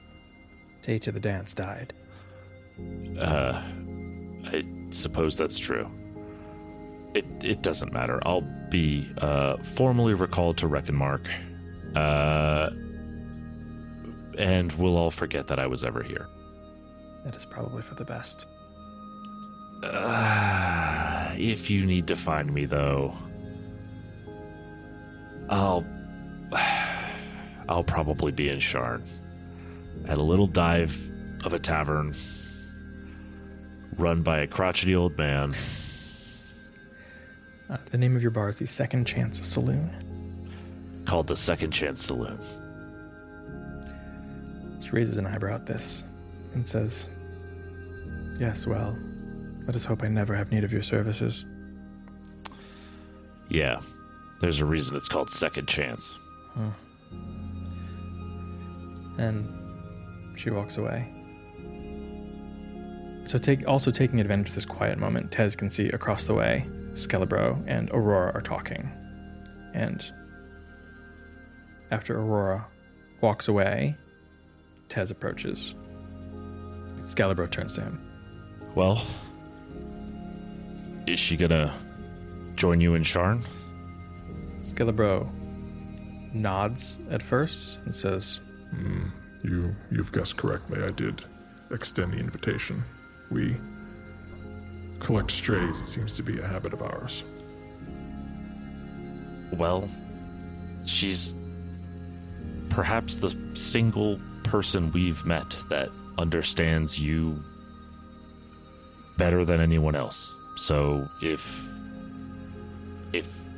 [0.82, 1.94] date to the dance died.
[3.18, 3.62] Uh,
[4.46, 5.88] I suppose that's true.
[7.14, 8.20] It it doesn't matter.
[8.26, 11.28] I'll be uh, formally recalled to Rekkenmark,
[11.94, 12.70] uh,
[14.36, 16.26] and we'll all forget that I was ever here.
[17.24, 18.46] That is probably for the best.
[19.82, 23.14] Uh, if you need to find me, though,
[25.48, 25.84] I'll
[27.68, 29.02] I'll probably be in Sharn
[30.08, 31.10] at a little dive
[31.44, 32.14] of a tavern
[33.96, 35.54] run by a crotchety old man.
[37.70, 39.90] Uh, the name of your bar is the Second Chance Saloon.
[41.06, 42.38] called the Second Chance Saloon.
[44.82, 46.04] She raises an eyebrow at this
[46.54, 47.08] and says,
[48.38, 48.96] Yes, well,
[49.66, 51.44] let us hope I never have need of your services.
[53.48, 53.80] Yeah,
[54.40, 56.16] there's a reason it's called Second Chance.
[59.18, 61.08] And she walks away.
[63.26, 66.66] So, take, also taking advantage of this quiet moment, Tez can see across the way
[66.92, 68.90] Skelebro and Aurora are talking.
[69.72, 70.04] And
[71.90, 72.66] after Aurora
[73.20, 73.96] walks away,
[74.88, 75.74] Tez approaches.
[77.00, 78.00] Skelebro turns to him.
[78.74, 79.04] Well,
[81.06, 81.74] is she gonna
[82.54, 83.42] join you in Sharn?
[84.60, 85.28] Skelebro
[86.34, 89.06] nods at first and says, hmm,
[89.42, 90.82] You, you've guessed correctly.
[90.82, 91.24] I did
[91.70, 92.82] extend the invitation.
[93.34, 93.56] We
[95.00, 95.80] collect strays.
[95.80, 97.24] It seems to be a habit of ours.
[99.52, 99.90] Well,
[100.84, 101.34] she's
[102.70, 107.42] perhaps the single person we've met that understands you
[109.18, 110.36] better than anyone else.
[110.56, 111.68] So if
[113.12, 113.48] if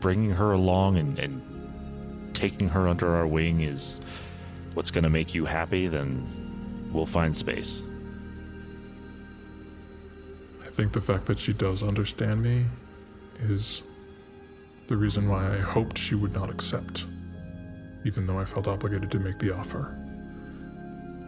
[0.00, 4.00] bringing her along and, and taking her under our wing is
[4.74, 6.26] what's going to make you happy, then
[6.92, 7.84] we'll find space.
[10.80, 12.64] I think the fact that she does understand me
[13.42, 13.82] is
[14.86, 17.04] the reason why I hoped she would not accept,
[18.06, 19.94] even though I felt obligated to make the offer.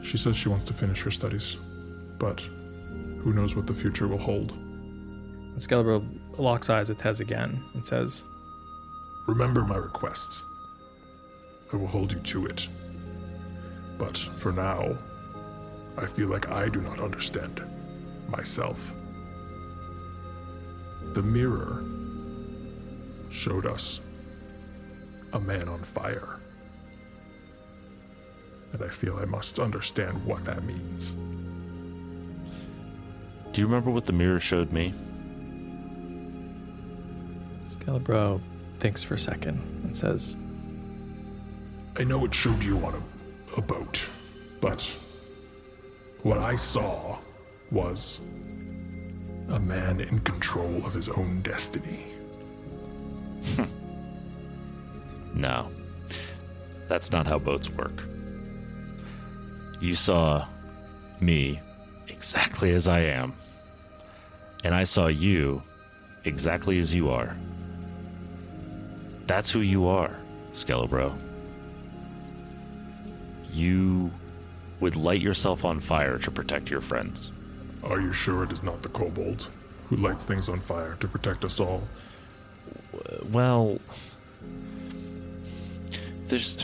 [0.02, 1.58] She says she wants to finish her studies,
[2.18, 2.40] but
[3.20, 4.52] who knows what the future will hold.
[4.52, 8.24] and locks eyes with Tez again and says,
[9.26, 10.44] Remember my request.
[11.74, 12.70] I will hold you to it.
[13.98, 14.96] But for now,
[15.98, 17.62] I feel like I do not understand
[18.30, 18.94] myself.
[21.14, 21.84] The mirror
[23.30, 24.00] showed us
[25.32, 26.40] a man on fire.
[28.72, 31.16] And I feel I must understand what that means.
[33.52, 34.94] Do you remember what the mirror showed me?
[37.72, 38.40] Skelebro
[38.78, 40.34] thinks for a second and says,
[41.98, 44.08] I know it showed you on a, a boat,
[44.62, 44.82] but
[46.22, 47.18] what I saw
[47.70, 48.20] was
[49.52, 52.06] a man in control of his own destiny.
[53.54, 53.64] Hmm.
[55.34, 55.68] No,
[56.88, 58.04] that's not how boats work.
[59.80, 60.46] You saw
[61.20, 61.60] me
[62.08, 63.34] exactly as I am,
[64.64, 65.62] and I saw you
[66.24, 67.36] exactly as you are.
[69.26, 70.16] That's who you are,
[70.52, 71.14] Skelebro.
[73.52, 74.10] You
[74.80, 77.32] would light yourself on fire to protect your friends.
[77.84, 79.48] Are you sure it is not the kobold
[79.88, 81.82] who lights things on fire to protect us all?
[83.30, 83.78] Well,
[86.26, 86.56] there's.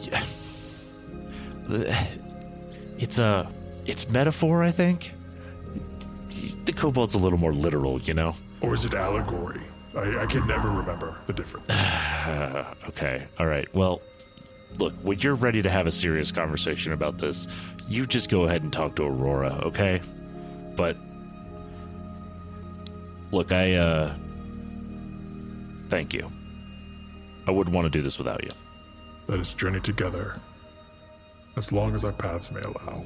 [0.00, 0.22] Yeah.
[2.98, 3.50] It's a.
[3.86, 5.14] It's metaphor, I think.
[6.64, 8.34] The kobold's a little more literal, you know?
[8.60, 9.60] Or is it allegory?
[9.96, 11.68] I, I can never remember the difference.
[12.88, 13.72] Okay, all right.
[13.74, 14.02] Well,
[14.78, 17.48] look, when you're ready to have a serious conversation about this,
[17.88, 20.00] you just go ahead and talk to Aurora, okay?
[20.76, 20.96] But.
[23.32, 24.14] Look, I, uh.
[25.88, 26.30] Thank you.
[27.46, 28.50] I wouldn't want to do this without you.
[29.26, 30.40] Let us journey together,
[31.56, 33.04] as long as our paths may allow.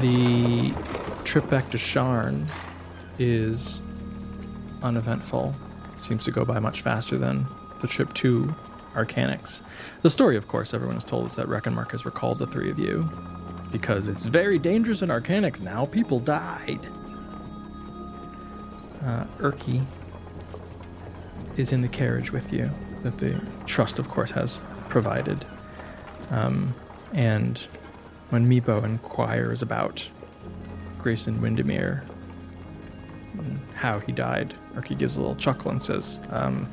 [0.00, 0.72] The
[1.24, 2.46] trip back to Sharn
[3.18, 3.82] is
[4.82, 5.54] uneventful.
[5.98, 7.46] Seems to go by much faster than
[7.80, 8.54] the trip to
[8.92, 9.60] Arcanix.
[10.02, 12.78] The story, of course, everyone has told is that Rekkenmark has recalled the three of
[12.78, 13.08] you
[13.70, 15.86] because it's very dangerous in Arcanix now.
[15.86, 16.86] People died.
[19.04, 19.84] Uh, Erky
[21.56, 22.70] is in the carriage with you
[23.02, 25.44] that the trust, of course, has provided.
[26.30, 26.74] Um,
[27.14, 27.58] and
[28.30, 30.08] when Meepo inquires about
[30.98, 32.04] Grayson Windermere
[33.38, 36.66] and how he died, Erky gives a little chuckle and says, um,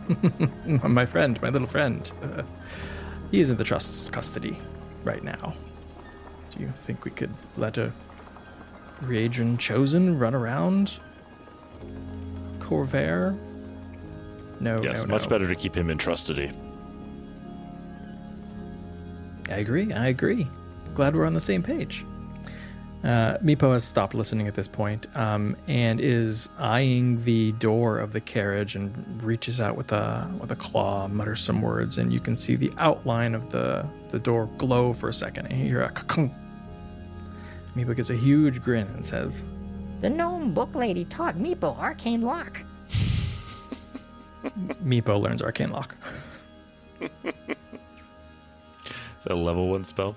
[0.84, 2.44] My friend, my little friend, uh,
[3.32, 4.58] he is in the trust's custody
[5.04, 5.54] right now.
[6.52, 7.92] Do you think we could let a
[9.02, 11.00] Reagent chosen run around
[12.60, 13.38] Corvair?
[14.60, 15.30] No, Yes, no, much no.
[15.30, 16.52] better to keep him in custody.
[19.50, 19.92] I agree.
[19.94, 20.48] I agree.
[20.94, 22.06] Glad we're on the same page.
[23.06, 28.12] Uh, Meepo has stopped listening at this point, um, and is eyeing the door of
[28.12, 32.20] the carriage and reaches out with a with a claw, mutters some words, and you
[32.20, 35.84] can see the outline of the the door glow for a second, and you hear
[35.84, 36.34] a kunk.
[37.76, 39.44] Meepo gives a huge grin and says,
[40.02, 42.64] The gnome book lady taught Meepo arcane lock.
[44.84, 45.96] "Meepo learns arcane lock."
[49.26, 50.16] The level one spell?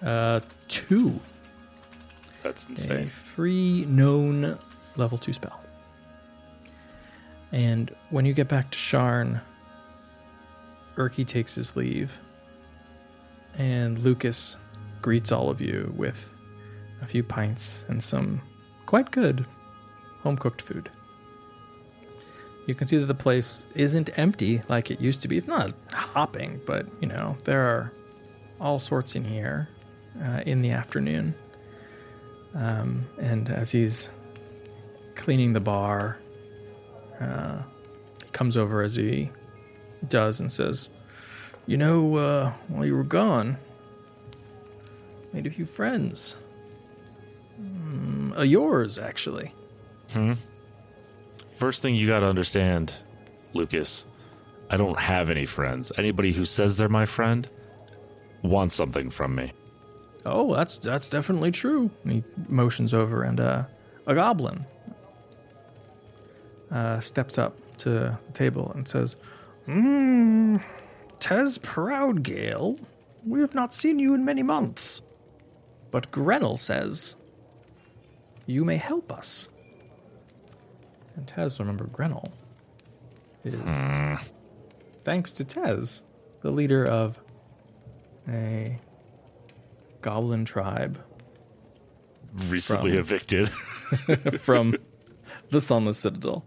[0.00, 1.18] Uh, two,
[2.44, 3.06] That's insane.
[3.06, 4.58] a free known
[4.96, 5.60] level two spell.
[7.50, 9.40] And when you get back to Sharn,
[10.96, 12.18] Erky takes his leave,
[13.56, 14.56] and Lucas
[15.02, 16.30] greets all of you with
[17.02, 18.40] a few pints and some
[18.86, 19.46] quite good
[20.22, 20.90] home cooked food.
[22.66, 25.36] You can see that the place isn't empty like it used to be.
[25.36, 27.92] It's not hopping, but you know, there are
[28.60, 29.68] all sorts in here
[30.22, 31.34] uh, in the afternoon.
[32.54, 34.10] Um, and as he's
[35.16, 36.18] cleaning the bar,
[37.20, 37.58] uh,
[38.24, 39.30] he comes over as he
[40.08, 40.90] does and says,
[41.66, 43.56] You know, uh, while you were gone,
[45.32, 46.36] made a few friends.
[47.60, 49.52] Mm, uh, yours, actually.
[50.12, 50.34] Hmm.
[51.50, 52.94] First thing you got to understand,
[53.52, 54.06] Lucas,
[54.70, 55.92] I don't have any friends.
[55.96, 57.48] Anybody who says they're my friend
[58.42, 59.52] wants something from me.
[60.26, 61.90] Oh, that's that's definitely true.
[62.02, 63.64] And he motions over, and uh,
[64.06, 64.64] a goblin
[66.70, 69.16] uh, steps up to the table and says,
[69.66, 70.56] "Hmm,
[71.20, 72.78] Tez Proudgale,
[73.26, 75.02] we have not seen you in many months,
[75.90, 77.16] but Grenell says
[78.46, 79.48] you may help us."
[81.16, 82.32] And Tez, remember, Grenell
[83.44, 83.54] is
[85.04, 86.02] thanks to Tez,
[86.40, 87.20] the leader of
[88.26, 88.78] a
[90.08, 90.98] goblin tribe
[92.48, 93.48] Recently From- evicted.
[94.40, 94.74] from
[95.50, 96.44] the Sunless Citadel.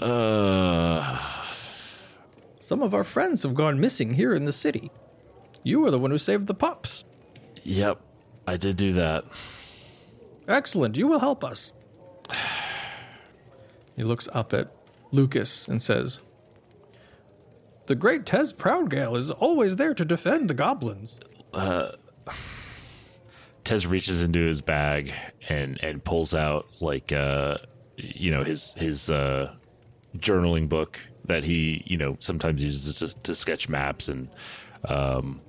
[0.00, 1.18] uh,
[2.60, 4.90] Some of our friends have gone missing here in the city.
[5.62, 7.04] You were the one who saved the pups.
[7.62, 7.98] yep,
[8.46, 9.24] I did do that.
[10.46, 10.96] Excellent.
[10.98, 11.72] You will help us.
[13.96, 14.70] He looks up at
[15.12, 16.18] Lucas and says,
[17.86, 21.20] The great Tez Proudgale is always there to defend the goblins.
[23.64, 25.12] Tez reaches into his bag
[25.48, 27.56] and and pulls out like uh
[27.96, 29.54] you know his his uh
[30.18, 34.28] journaling book that he you know sometimes uses to, to sketch maps and
[34.86, 35.40] um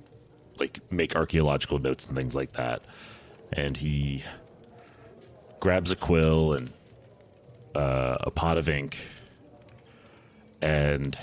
[0.58, 2.82] like make archaeological notes and things like that.
[3.52, 4.24] And he
[5.60, 6.72] grabs a quill and
[7.74, 8.98] uh, a pot of ink
[10.60, 11.18] and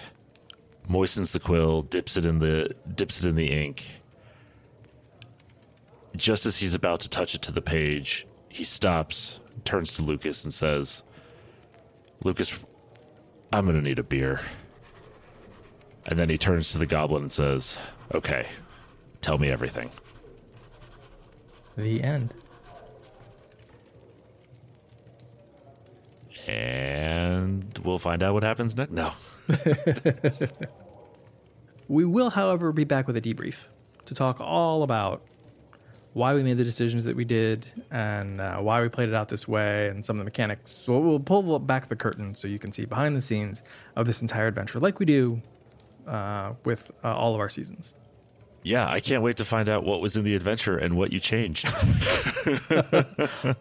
[0.87, 3.83] moistens the quill, dips it in the dips it in the ink.
[6.15, 10.43] Just as he's about to touch it to the page, he stops, turns to Lucas
[10.43, 11.03] and says,
[12.23, 12.57] "Lucas,
[13.51, 14.41] I'm going to need a beer."
[16.05, 17.77] And then he turns to the goblin and says,
[18.13, 18.47] "Okay,
[19.21, 19.89] tell me everything."
[21.75, 22.33] The end.
[26.45, 28.91] And we'll find out what happens next.
[28.91, 29.13] No.
[31.87, 33.65] We will, however, be back with a debrief
[34.05, 35.21] to talk all about
[36.13, 39.29] why we made the decisions that we did and uh, why we played it out
[39.29, 40.87] this way and some of the mechanics.
[40.87, 43.61] We'll, we'll pull back the curtain so you can see behind the scenes
[43.95, 45.41] of this entire adventure, like we do
[46.07, 47.95] uh, with uh, all of our seasons.
[48.61, 51.19] Yeah, I can't wait to find out what was in the adventure and what you
[51.19, 51.67] changed.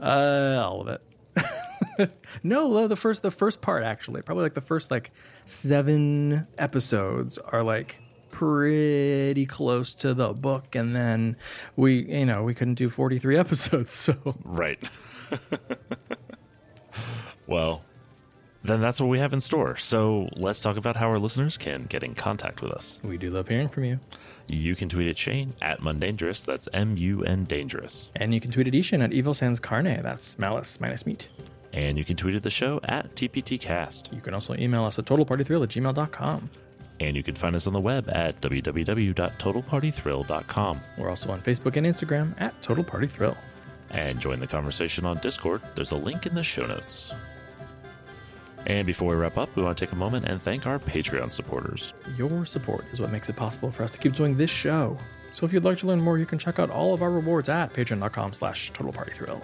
[0.00, 2.10] Uh, all of it.
[2.42, 5.10] no, the first the first part actually, probably like the first like
[5.44, 8.00] seven episodes are like
[8.42, 11.36] pretty close to the book, and then
[11.76, 14.82] we you know we couldn't do forty three episodes, so right.
[17.46, 17.84] well,
[18.64, 19.76] then that's what we have in store.
[19.76, 22.98] So let's talk about how our listeners can get in contact with us.
[23.04, 24.00] we do love hearing from you.
[24.48, 26.44] You can tweet at Shane at Mundangerous.
[26.44, 28.10] That's M U N Dangerous.
[28.16, 30.02] And you can tweet at Ishan at Evil Sans Carne.
[30.02, 31.28] That's malice minus meat.
[31.72, 34.12] And you can tweet at the show at TPTcast.
[34.12, 36.50] You can also email us at totalpartythrill at gmail.com.
[37.02, 40.80] And you can find us on the web at www.totalpartythrill.com.
[40.96, 43.36] We're also on Facebook and Instagram at Total Party Thrill.
[43.90, 45.60] and join the conversation on Discord.
[45.74, 47.12] There's a link in the show notes.
[48.66, 51.30] And before we wrap up, we want to take a moment and thank our Patreon
[51.30, 51.92] supporters.
[52.16, 54.96] Your support is what makes it possible for us to keep doing this show.
[55.32, 57.48] So if you'd like to learn more, you can check out all of our rewards
[57.48, 59.42] at patreon.com slash totalpartythrill.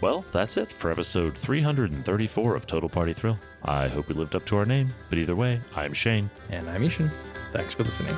[0.00, 3.38] Well, that's it for episode 334 of Total Party Thrill.
[3.64, 6.30] I hope we lived up to our name, but either way, I'm Shane.
[6.50, 7.10] And I'm Ishan.
[7.52, 8.16] Thanks for listening.